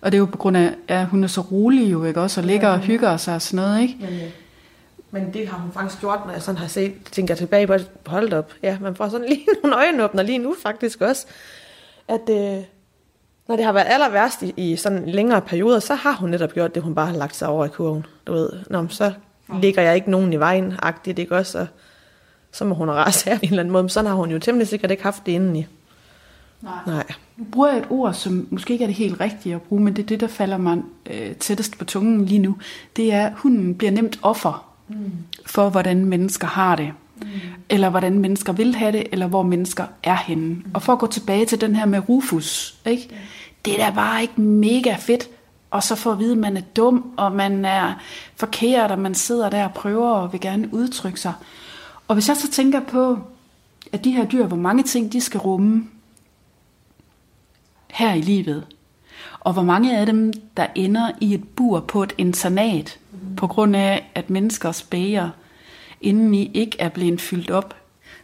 [0.02, 2.42] Og det er jo på grund af, at hun er så rolig jo, ikke også,
[2.42, 3.98] og ligger og hygger sig og sådan noget, ikke?
[4.02, 4.20] Men,
[5.16, 7.74] men det har hun faktisk gjort, når jeg sådan har set, tænker tilbage på,
[8.06, 11.26] hold op, ja, man får sådan lige nogle øjenåbner lige nu faktisk også,
[12.08, 12.64] at øh,
[13.48, 16.54] når det har været aller værst i, i sådan længere perioder, så har hun netop
[16.54, 19.14] gjort det, hun bare har lagt sig over i kurven, du ved, Nå, så
[19.62, 21.68] ligger jeg ikke nogen i vejen, agtigt, ikke også, og
[22.52, 24.68] så må hun rase af en eller anden måde, men sådan har hun jo temmelig
[24.68, 25.68] sikkert ikke haft det indeni.
[26.62, 26.74] Nej.
[26.88, 27.06] Nej.
[27.38, 29.96] Nu bruger jeg et ord, som måske ikke er det helt rigtige at bruge, men
[29.96, 32.58] det er det, der falder mig øh, tættest på tungen lige nu.
[32.96, 35.12] Det er, at hunden bliver nemt offer mm.
[35.46, 36.92] for, hvordan mennesker har det.
[37.22, 37.28] Mm.
[37.70, 40.48] Eller hvordan mennesker vil have det, eller hvor mennesker er henne.
[40.48, 40.66] Mm.
[40.74, 43.10] Og for at gå tilbage til den her med Rufus, ikke?
[43.66, 45.30] Det er da bare ikke mega fedt,
[45.72, 47.94] og så får at vide, at man er dum, og man er
[48.36, 51.34] forkert, og man sidder der og prøver og vil gerne udtrykke sig.
[52.08, 53.20] Og hvis jeg så tænker på,
[53.92, 55.88] at de her dyr, hvor mange ting de skal rumme
[57.92, 58.66] her i livet,
[59.40, 63.36] og hvor mange af dem, der ender i et bur på et internat, mm.
[63.36, 65.30] på grund af, at menneskers bæger
[66.02, 67.76] indeni ikke er blevet fyldt op,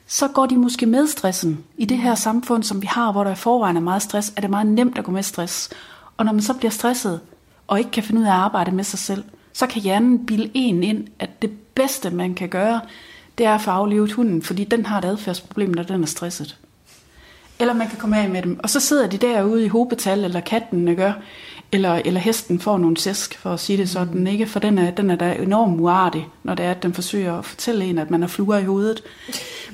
[0.08, 1.64] så går de måske med stressen.
[1.78, 4.42] I det her samfund, som vi har, hvor der i forvejen er meget stress, er
[4.42, 5.70] det meget nemt at gå med stress.
[6.18, 7.20] Og når man så bliver stresset,
[7.68, 9.24] og ikke kan finde ud af at arbejde med sig selv,
[9.54, 12.82] så kan hjernen bilde en ind, at det bedste, man kan gøre,
[13.38, 16.58] det er at få aflevet hunden, fordi den har et adfærdsproblem, når den er stresset.
[17.60, 18.60] Eller man kan komme af med dem.
[18.64, 21.14] Og så sidder de derude i hobetal, eller katten gør,
[21.72, 24.28] eller, eller hesten får nogle sæsk, for at sige det sådan, mm.
[24.28, 24.46] ikke?
[24.46, 27.46] For den er, den er da enormt uartig, når det er, at den forsøger at
[27.46, 29.04] fortælle en, at man har fluer i hovedet.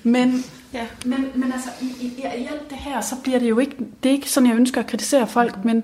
[0.03, 0.43] Men,
[0.73, 0.85] ja.
[1.05, 4.09] men, men altså, i, i, i alt det her, så bliver det jo ikke, det
[4.09, 5.83] er ikke sådan, jeg ønsker at kritisere folk, men,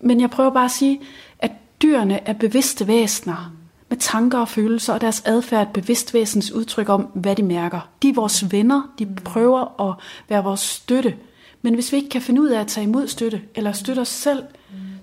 [0.00, 1.00] men jeg prøver bare at sige,
[1.38, 1.50] at
[1.82, 3.52] dyrene er bevidste væsener
[3.88, 7.88] med tanker og følelser, og deres adfærd er bevidst væsens udtryk om, hvad de mærker.
[8.02, 9.94] De er vores venner, de prøver at
[10.28, 11.14] være vores støtte.
[11.62, 14.08] Men hvis vi ikke kan finde ud af at tage imod støtte, eller støtte os
[14.08, 14.42] selv,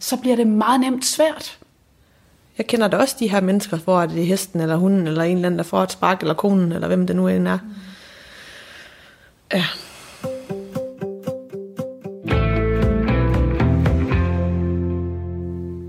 [0.01, 1.57] så bliver det meget nemt svært.
[2.57, 5.35] Jeg kender da også de her mennesker, hvor det er hesten eller hunden, eller en
[5.35, 7.59] eller anden, der får et spark, eller konen, eller hvem det nu end er.
[9.53, 9.65] Ja.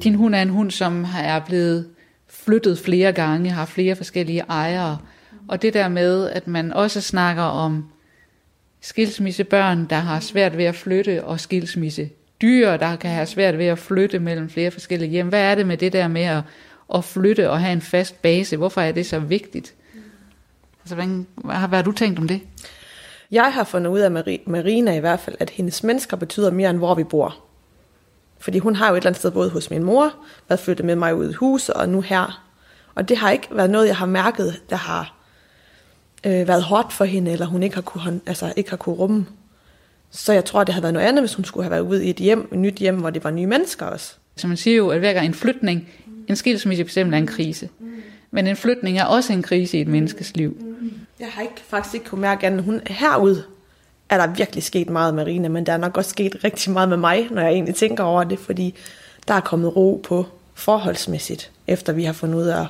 [0.02, 1.88] Din hund er en hund, som er blevet
[2.28, 4.98] flyttet flere gange, har flere forskellige ejere.
[5.48, 7.84] Og det der med, at man også snakker om
[8.80, 12.10] skilsmissebørn, der har svært ved at flytte, og skilsmisse
[12.42, 15.28] dyr, der kan have svært ved at flytte mellem flere forskellige hjem.
[15.28, 16.42] Hvad er det med det der med at,
[16.94, 18.56] at flytte og have en fast base?
[18.56, 19.74] Hvorfor er det så vigtigt?
[20.82, 22.40] Altså, hvad, hvad, hvad har du tænkt om det?
[23.30, 24.10] Jeg har fundet ud af
[24.46, 27.36] Marina i hvert fald, at hendes mennesker betyder mere end hvor vi bor.
[28.38, 30.14] Fordi hun har jo et eller andet sted boet hos min mor,
[30.48, 32.44] været flyttet med mig ud i huset, og nu her.
[32.94, 35.14] Og det har ikke været noget, jeg har mærket, der har
[36.26, 39.26] øh, været hårdt for hende, eller hun ikke har kunne, altså, ikke har kunne rumme.
[40.12, 42.10] Så jeg tror, det havde været noget andet, hvis hun skulle have været ude i
[42.10, 44.14] et hjem, et nyt hjem, hvor det var nye mennesker også.
[44.36, 45.88] Så man siger jo, at hver gang en flytning,
[46.28, 47.68] en skilsmisse eksempel er en krise.
[48.30, 50.56] Men en flytning er også en krise i et menneskes liv.
[51.20, 53.42] Jeg har ikke, faktisk ikke kunne mærke, at hun herude
[54.08, 56.88] er der virkelig sket meget med Rina, men der er nok også sket rigtig meget
[56.88, 58.74] med mig, når jeg egentlig tænker over det, fordi
[59.28, 62.66] der er kommet ro på forholdsmæssigt, efter vi har fundet ud af at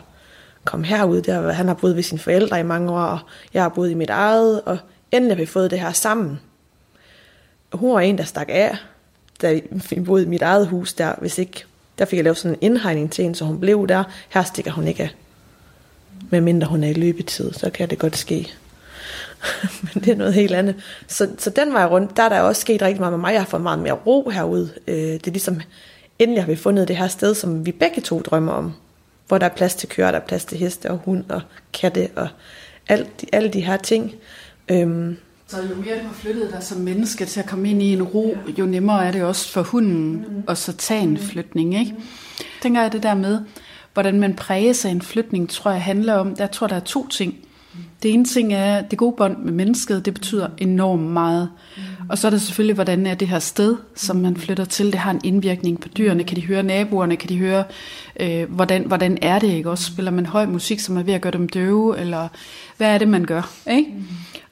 [0.64, 1.22] komme herud.
[1.22, 3.18] Der, han har boet ved sine forældre i mange år, og
[3.54, 4.78] jeg har boet i mit eget, og
[5.12, 6.40] endelig har vi fået det her sammen.
[7.72, 8.76] Hun var en, der stak af,
[9.42, 9.60] da
[9.90, 11.64] vi boede i mit eget hus der, hvis ikke,
[11.98, 14.04] der fik jeg lavet sådan en indhegning til hende, så hun blev der.
[14.28, 15.10] Her stikker hun ikke af.
[16.30, 18.52] Medmindre hun er i løbetid, så kan det godt ske.
[19.82, 20.74] Men det er noget helt andet.
[21.06, 23.32] Så, så den vej rundt, der er der også sket rigtig meget med mig.
[23.32, 24.70] Jeg har fået meget mere ro herude.
[24.86, 25.60] Øh, det er ligesom,
[26.18, 28.72] endelig har vi fundet det her sted, som vi begge to drømmer om.
[29.28, 31.40] Hvor der er plads til køer, der er plads til heste og hund og
[31.72, 32.28] katte og
[32.88, 34.14] alt, de, alle de her ting.
[34.68, 35.16] Øhm,
[35.46, 38.02] så jo mere du har flyttet dig som menneske til at komme ind i en
[38.02, 40.42] ro, jo nemmere er det også for hunden mm.
[40.48, 41.80] at så tage en flytning.
[41.80, 41.92] Ikke?
[41.92, 42.02] Mm.
[42.62, 43.40] Tænker jeg det der med,
[43.92, 47.08] hvordan man præger sig en flytning, tror jeg handler om, der tror der er to
[47.08, 47.34] ting.
[48.02, 51.48] Det ene ting er, det gode bånd med mennesket, det betyder enormt meget.
[52.08, 54.86] Og så er der selvfølgelig, hvordan er det her sted, som man flytter til.
[54.86, 56.24] Det har en indvirkning på dyrene.
[56.24, 57.16] Kan de høre naboerne?
[57.16, 57.64] Kan de høre,
[58.20, 59.48] øh, hvordan, hvordan er det?
[59.48, 59.70] Ikke?
[59.70, 61.98] Også spiller man høj musik, som er ved at gøre dem døve?
[61.98, 62.28] Eller
[62.76, 63.50] hvad er det, man gør?
[63.70, 63.94] Ikke?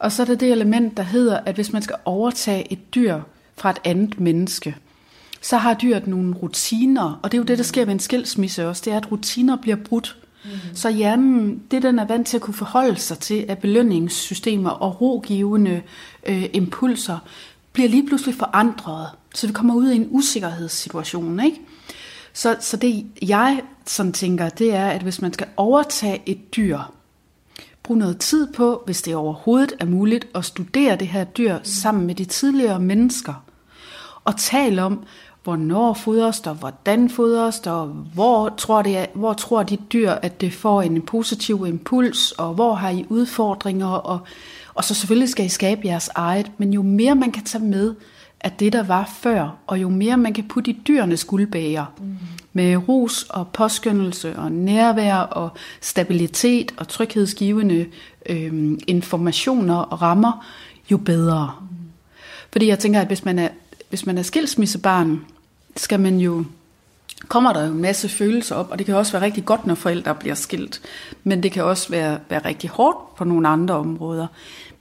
[0.00, 3.20] Og så er der det element, der hedder, at hvis man skal overtage et dyr
[3.56, 4.76] fra et andet menneske,
[5.40, 7.20] så har dyret nogle rutiner.
[7.22, 8.82] Og det er jo det, der sker ved en skilsmisse også.
[8.84, 10.16] Det er, at rutiner bliver brudt.
[10.44, 10.50] Mm.
[10.74, 15.00] Så hjernen, det den er vant til at kunne forholde sig til, at belønningssystemer og
[15.00, 15.82] rogivende
[16.26, 17.18] øh, impulser
[17.72, 19.08] bliver lige pludselig forandret.
[19.34, 21.40] Så vi kommer ud i en usikkerhedssituation.
[21.44, 21.60] Ikke?
[22.32, 26.78] Så, så det jeg sådan tænker, det er, at hvis man skal overtage et dyr,
[27.82, 32.06] brug noget tid på, hvis det overhovedet er muligt, at studere det her dyr sammen
[32.06, 33.44] med de tidligere mennesker.
[34.24, 35.04] Og tale om,
[35.44, 40.40] hvornår fodres der, hvordan fodres der, hvor tror, det er, hvor tror de dyr, at
[40.40, 44.20] det får en positiv impuls, og hvor har I udfordringer, og,
[44.74, 47.94] og så selvfølgelig skal I skabe jeres eget, men jo mere man kan tage med
[48.40, 52.16] af det, der var før, og jo mere man kan putte i dyrenes guldbager, mm
[52.52, 57.86] med ros og påskyndelse og nærvær og stabilitet og tryghedsgivende
[58.26, 60.46] øh, informationer og rammer,
[60.90, 61.54] jo bedre.
[62.52, 63.48] Fordi jeg tænker, at hvis man er
[63.88, 65.24] hvis man er skilsmissebarn,
[65.76, 66.44] skal man jo
[67.28, 69.74] kommer der jo en masse følelser op, og det kan også være rigtig godt, når
[69.74, 70.80] forældre bliver skilt.
[71.24, 74.26] Men det kan også være, være rigtig hårdt på nogle andre områder.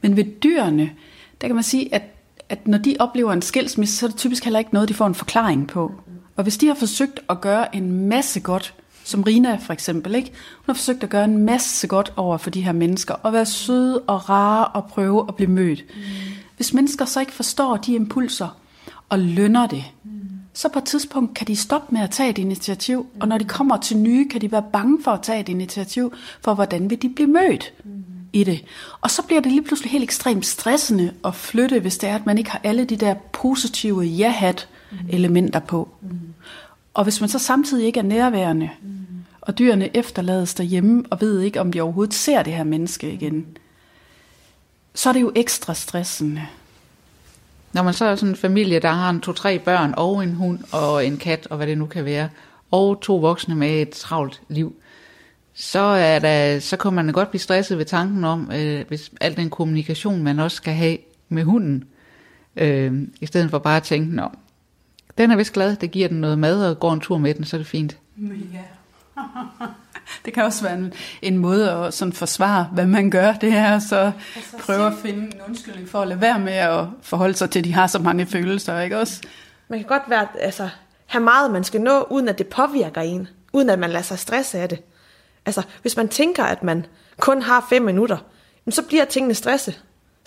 [0.02, 0.92] Men ved dyrene,
[1.42, 2.02] der kan man sige, at,
[2.50, 5.08] at når de oplever en skilsmisse, så er det typisk heller ikke noget, de får
[5.08, 5.92] en forklaring på.
[6.40, 8.74] Og hvis de har forsøgt at gøre en masse godt,
[9.04, 10.32] som Rina for eksempel, ikke?
[10.56, 13.46] hun har forsøgt at gøre en masse godt over for de her mennesker, og være
[13.46, 15.86] søde og rare og prøve at blive mødt.
[15.96, 16.02] Mm.
[16.56, 18.58] Hvis mennesker så ikke forstår de impulser,
[19.10, 20.12] og lønner det, mm.
[20.54, 23.22] så på et tidspunkt kan de stoppe med at tage et initiativ, mm.
[23.22, 26.14] og når de kommer til nye, kan de være bange for at tage et initiativ,
[26.42, 27.92] for hvordan vil de blive mødt mm.
[28.34, 28.66] i det.
[29.02, 32.26] Og så bliver det lige pludselig helt ekstremt stressende at flytte, hvis det er, at
[32.26, 35.90] man ikke har alle de der positive ja-hat-elementer på.
[36.02, 36.29] Mm.
[36.94, 39.06] Og hvis man så samtidig ikke er nærværende, mm.
[39.42, 43.58] og dyrene efterlades derhjemme, og ved ikke, om de overhovedet ser det her menneske igen,
[44.96, 46.42] så er det jo ekstra stressende.
[47.74, 50.60] Når man så er sådan en familie, der har en to-tre børn, og en hund,
[50.72, 52.30] og en kat, og hvad det nu kan være,
[52.72, 54.76] og to voksne med et travlt liv,
[55.54, 59.36] så, er der, så kan man godt blive stresset ved tanken om, øh, hvis al
[59.36, 60.98] den kommunikation, man også skal have
[61.30, 61.84] med hunden,
[62.56, 64.30] øh, i stedet for bare at tænke, Nå,
[65.20, 67.46] den er vist glad, det giver den noget mad, og går en tur med den,
[67.46, 67.98] så er det fint.
[68.54, 69.22] Ja.
[70.26, 73.34] det kan også være en, en måde at sådan forsvare, hvad man gør.
[73.34, 76.86] Det er så altså, prøve at finde en undskyldning for at lade være med at
[77.02, 79.22] forholde sig til, at de har så mange følelser, ikke også?
[79.68, 80.70] Man kan godt være, altså,
[81.06, 83.28] have meget, man skal nå, uden at det påvirker en.
[83.54, 84.82] Uden at man lader sig stresse af det.
[85.46, 86.86] Altså, hvis man tænker, at man
[87.20, 88.18] kun har fem minutter,
[88.70, 89.76] så bliver tingene stresse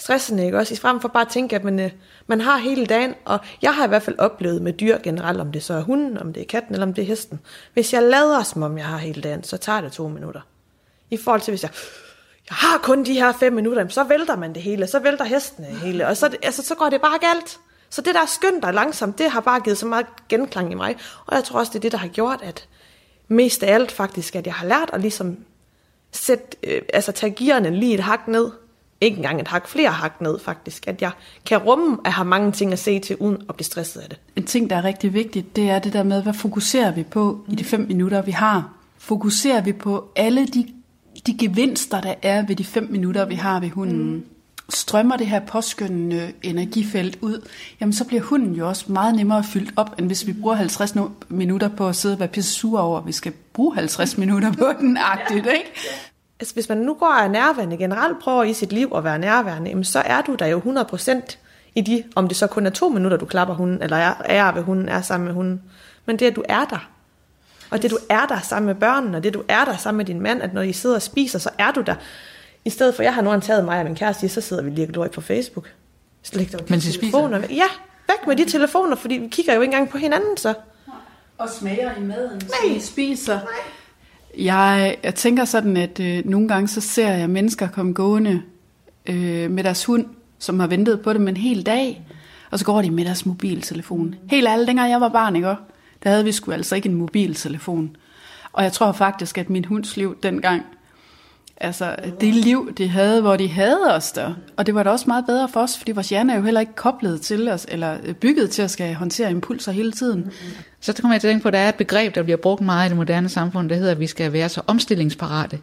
[0.03, 0.75] stressende, ikke også?
[0.75, 1.91] I frem for bare at tænke, at man, øh,
[2.27, 5.53] man har hele dagen, og jeg har i hvert fald oplevet med dyr generelt, om
[5.53, 7.41] det så er hunden, om det er katten, eller om det er hesten.
[7.73, 10.41] Hvis jeg lader som om jeg har hele dagen, så tager det to minutter.
[11.11, 11.71] I forhold til, hvis jeg,
[12.51, 15.65] jeg har kun de her fem minutter, så vælter man det hele, så vælter hesten
[15.65, 17.61] det hele, og så, altså, så går det bare galt.
[17.91, 20.97] Så det der skønt og langsomt, det har bare givet så meget genklang i mig,
[21.27, 22.69] og jeg tror også, det er det, der har gjort, at
[23.29, 25.37] mest af alt faktisk, at jeg har lært at ligesom
[26.13, 28.51] sætte, øh, altså tage gearne lige et hak ned,
[29.03, 31.11] ikke engang et hak, flere hak ned faktisk, at jeg
[31.47, 34.19] kan rumme at have mange ting at se til, uden at blive stresset af det.
[34.37, 37.45] En ting, der er rigtig vigtigt, det er det der med, hvad fokuserer vi på
[37.49, 38.73] i de fem minutter, vi har?
[38.99, 40.67] Fokuserer vi på alle de,
[41.27, 44.13] de gevinster, der er ved de fem minutter, vi har ved hunden?
[44.13, 44.25] Mm.
[44.69, 47.49] Strømmer det her påskyndende energifelt ud,
[47.81, 50.95] jamen så bliver hunden jo også meget nemmere fyldt op, end hvis vi bruger 50
[51.29, 54.53] minutter på at sidde og være pisse sur over, at vi skal bruge 50 minutter
[54.53, 55.73] på den agtigt, ikke?
[56.43, 59.19] Altså hvis man nu går og er nærværende, generelt prøver i sit liv at være
[59.19, 61.37] nærværende, jamen så er du der jo 100%
[61.75, 64.53] i de, om det så kun er to minutter, du klapper hunden, eller er, er
[64.53, 65.63] ved hunden, er sammen med hunden.
[66.07, 66.91] Men det, at du er der,
[67.71, 70.05] og det, du er der sammen med børnene, og det, du er der sammen med
[70.05, 71.95] din mand, at når I sidder og spiser, så er du der.
[72.65, 75.01] I stedet for, jeg har nu taget mig og min kæreste, så sidder vi lige
[75.01, 75.71] og på Facebook.
[76.23, 77.39] Så lægger Men de telefoner.
[77.39, 77.55] Spiser.
[77.55, 77.69] Ja,
[78.09, 80.55] væk med de telefoner, fordi vi kigger jo ikke engang på hinanden så.
[81.39, 82.79] Og smager i maden, Nej.
[82.79, 83.35] så spiser.
[83.35, 83.45] Nej.
[84.39, 88.43] Jeg, jeg tænker sådan, at øh, nogle gange så ser jeg mennesker komme gående
[89.07, 90.07] øh, med deres hund,
[90.39, 92.07] som har ventet på dem en hel dag,
[92.51, 94.15] og så går de med deres mobiltelefon.
[94.31, 95.55] Helt alle, dengang jeg var barn, ikke?
[96.03, 97.97] der havde vi sgu altså ikke en mobiltelefon.
[98.53, 100.63] Og jeg tror faktisk, at min hunds liv dengang
[101.63, 104.35] Altså det liv, de havde, hvor de havde os der.
[104.57, 106.61] Og det var da også meget bedre for os, fordi vores hjerne er jo heller
[106.61, 110.31] ikke koblet til os, eller bygget til at skal håndtere impulser hele tiden.
[110.81, 112.61] Så kommer jeg til at tænke på, at der er et begreb, der bliver brugt
[112.61, 115.59] meget i det moderne samfund, der hedder, at vi skal være så omstillingsparate.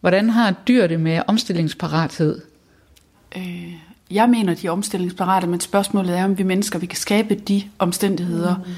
[0.00, 2.40] Hvordan har dyr det med omstillingsparathed?
[3.36, 3.74] Øh,
[4.10, 7.62] jeg mener, de er omstillingsparate, men spørgsmålet er, om vi mennesker vi kan skabe de
[7.78, 8.72] omstændigheder, mm.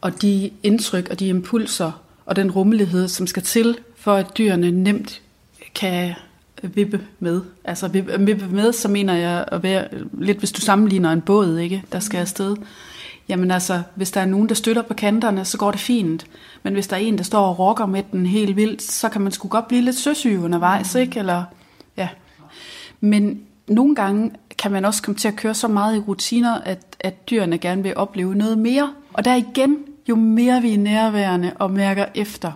[0.00, 4.70] og de indtryk og de impulser, og den rummelighed, som skal til, for at dyrene
[4.70, 5.20] nemt
[5.74, 6.14] kan
[6.62, 7.40] vippe med.
[7.64, 11.82] Altså vippe med, så mener jeg at være lidt, hvis du sammenligner en båd, ikke,
[11.92, 12.56] der skal afsted.
[13.28, 16.26] Jamen altså, hvis der er nogen, der støtter på kanterne, så går det fint.
[16.62, 19.20] Men hvis der er en, der står og rokker med den helt vildt, så kan
[19.20, 21.18] man sgu godt blive lidt søsyg undervejs, ikke?
[21.18, 21.44] Eller,
[21.96, 22.08] ja.
[23.00, 26.96] Men nogle gange kan man også komme til at køre så meget i rutiner, at,
[27.00, 28.92] at dyrene gerne vil opleve noget mere.
[29.12, 32.52] Og der igen, jo mere vi er nærværende og mærker efter,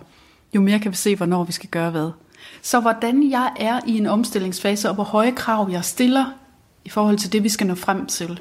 [0.55, 2.11] jo mere kan vi se, hvornår vi skal gøre hvad.
[2.61, 6.25] Så hvordan jeg er i en omstillingsfase, og hvor høje krav jeg stiller
[6.85, 8.39] i forhold til det, vi skal nå frem til,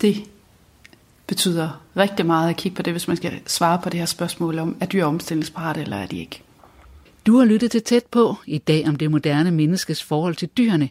[0.00, 0.16] det
[1.26, 4.58] betyder rigtig meget at kigge på det, hvis man skal svare på det her spørgsmål
[4.58, 6.42] om, er dyr omstillingsparate, eller er de ikke?
[7.26, 10.88] Du har lyttet til tæt på i dag om det moderne menneskes forhold til dyrene.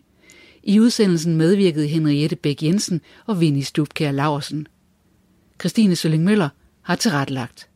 [0.63, 4.67] I udsendelsen medvirkede Henriette Bæk Jensen og Vinnie Stubkær Laursen.
[5.59, 6.49] Christine Sølling Møller
[6.81, 7.70] har tilrettelagt.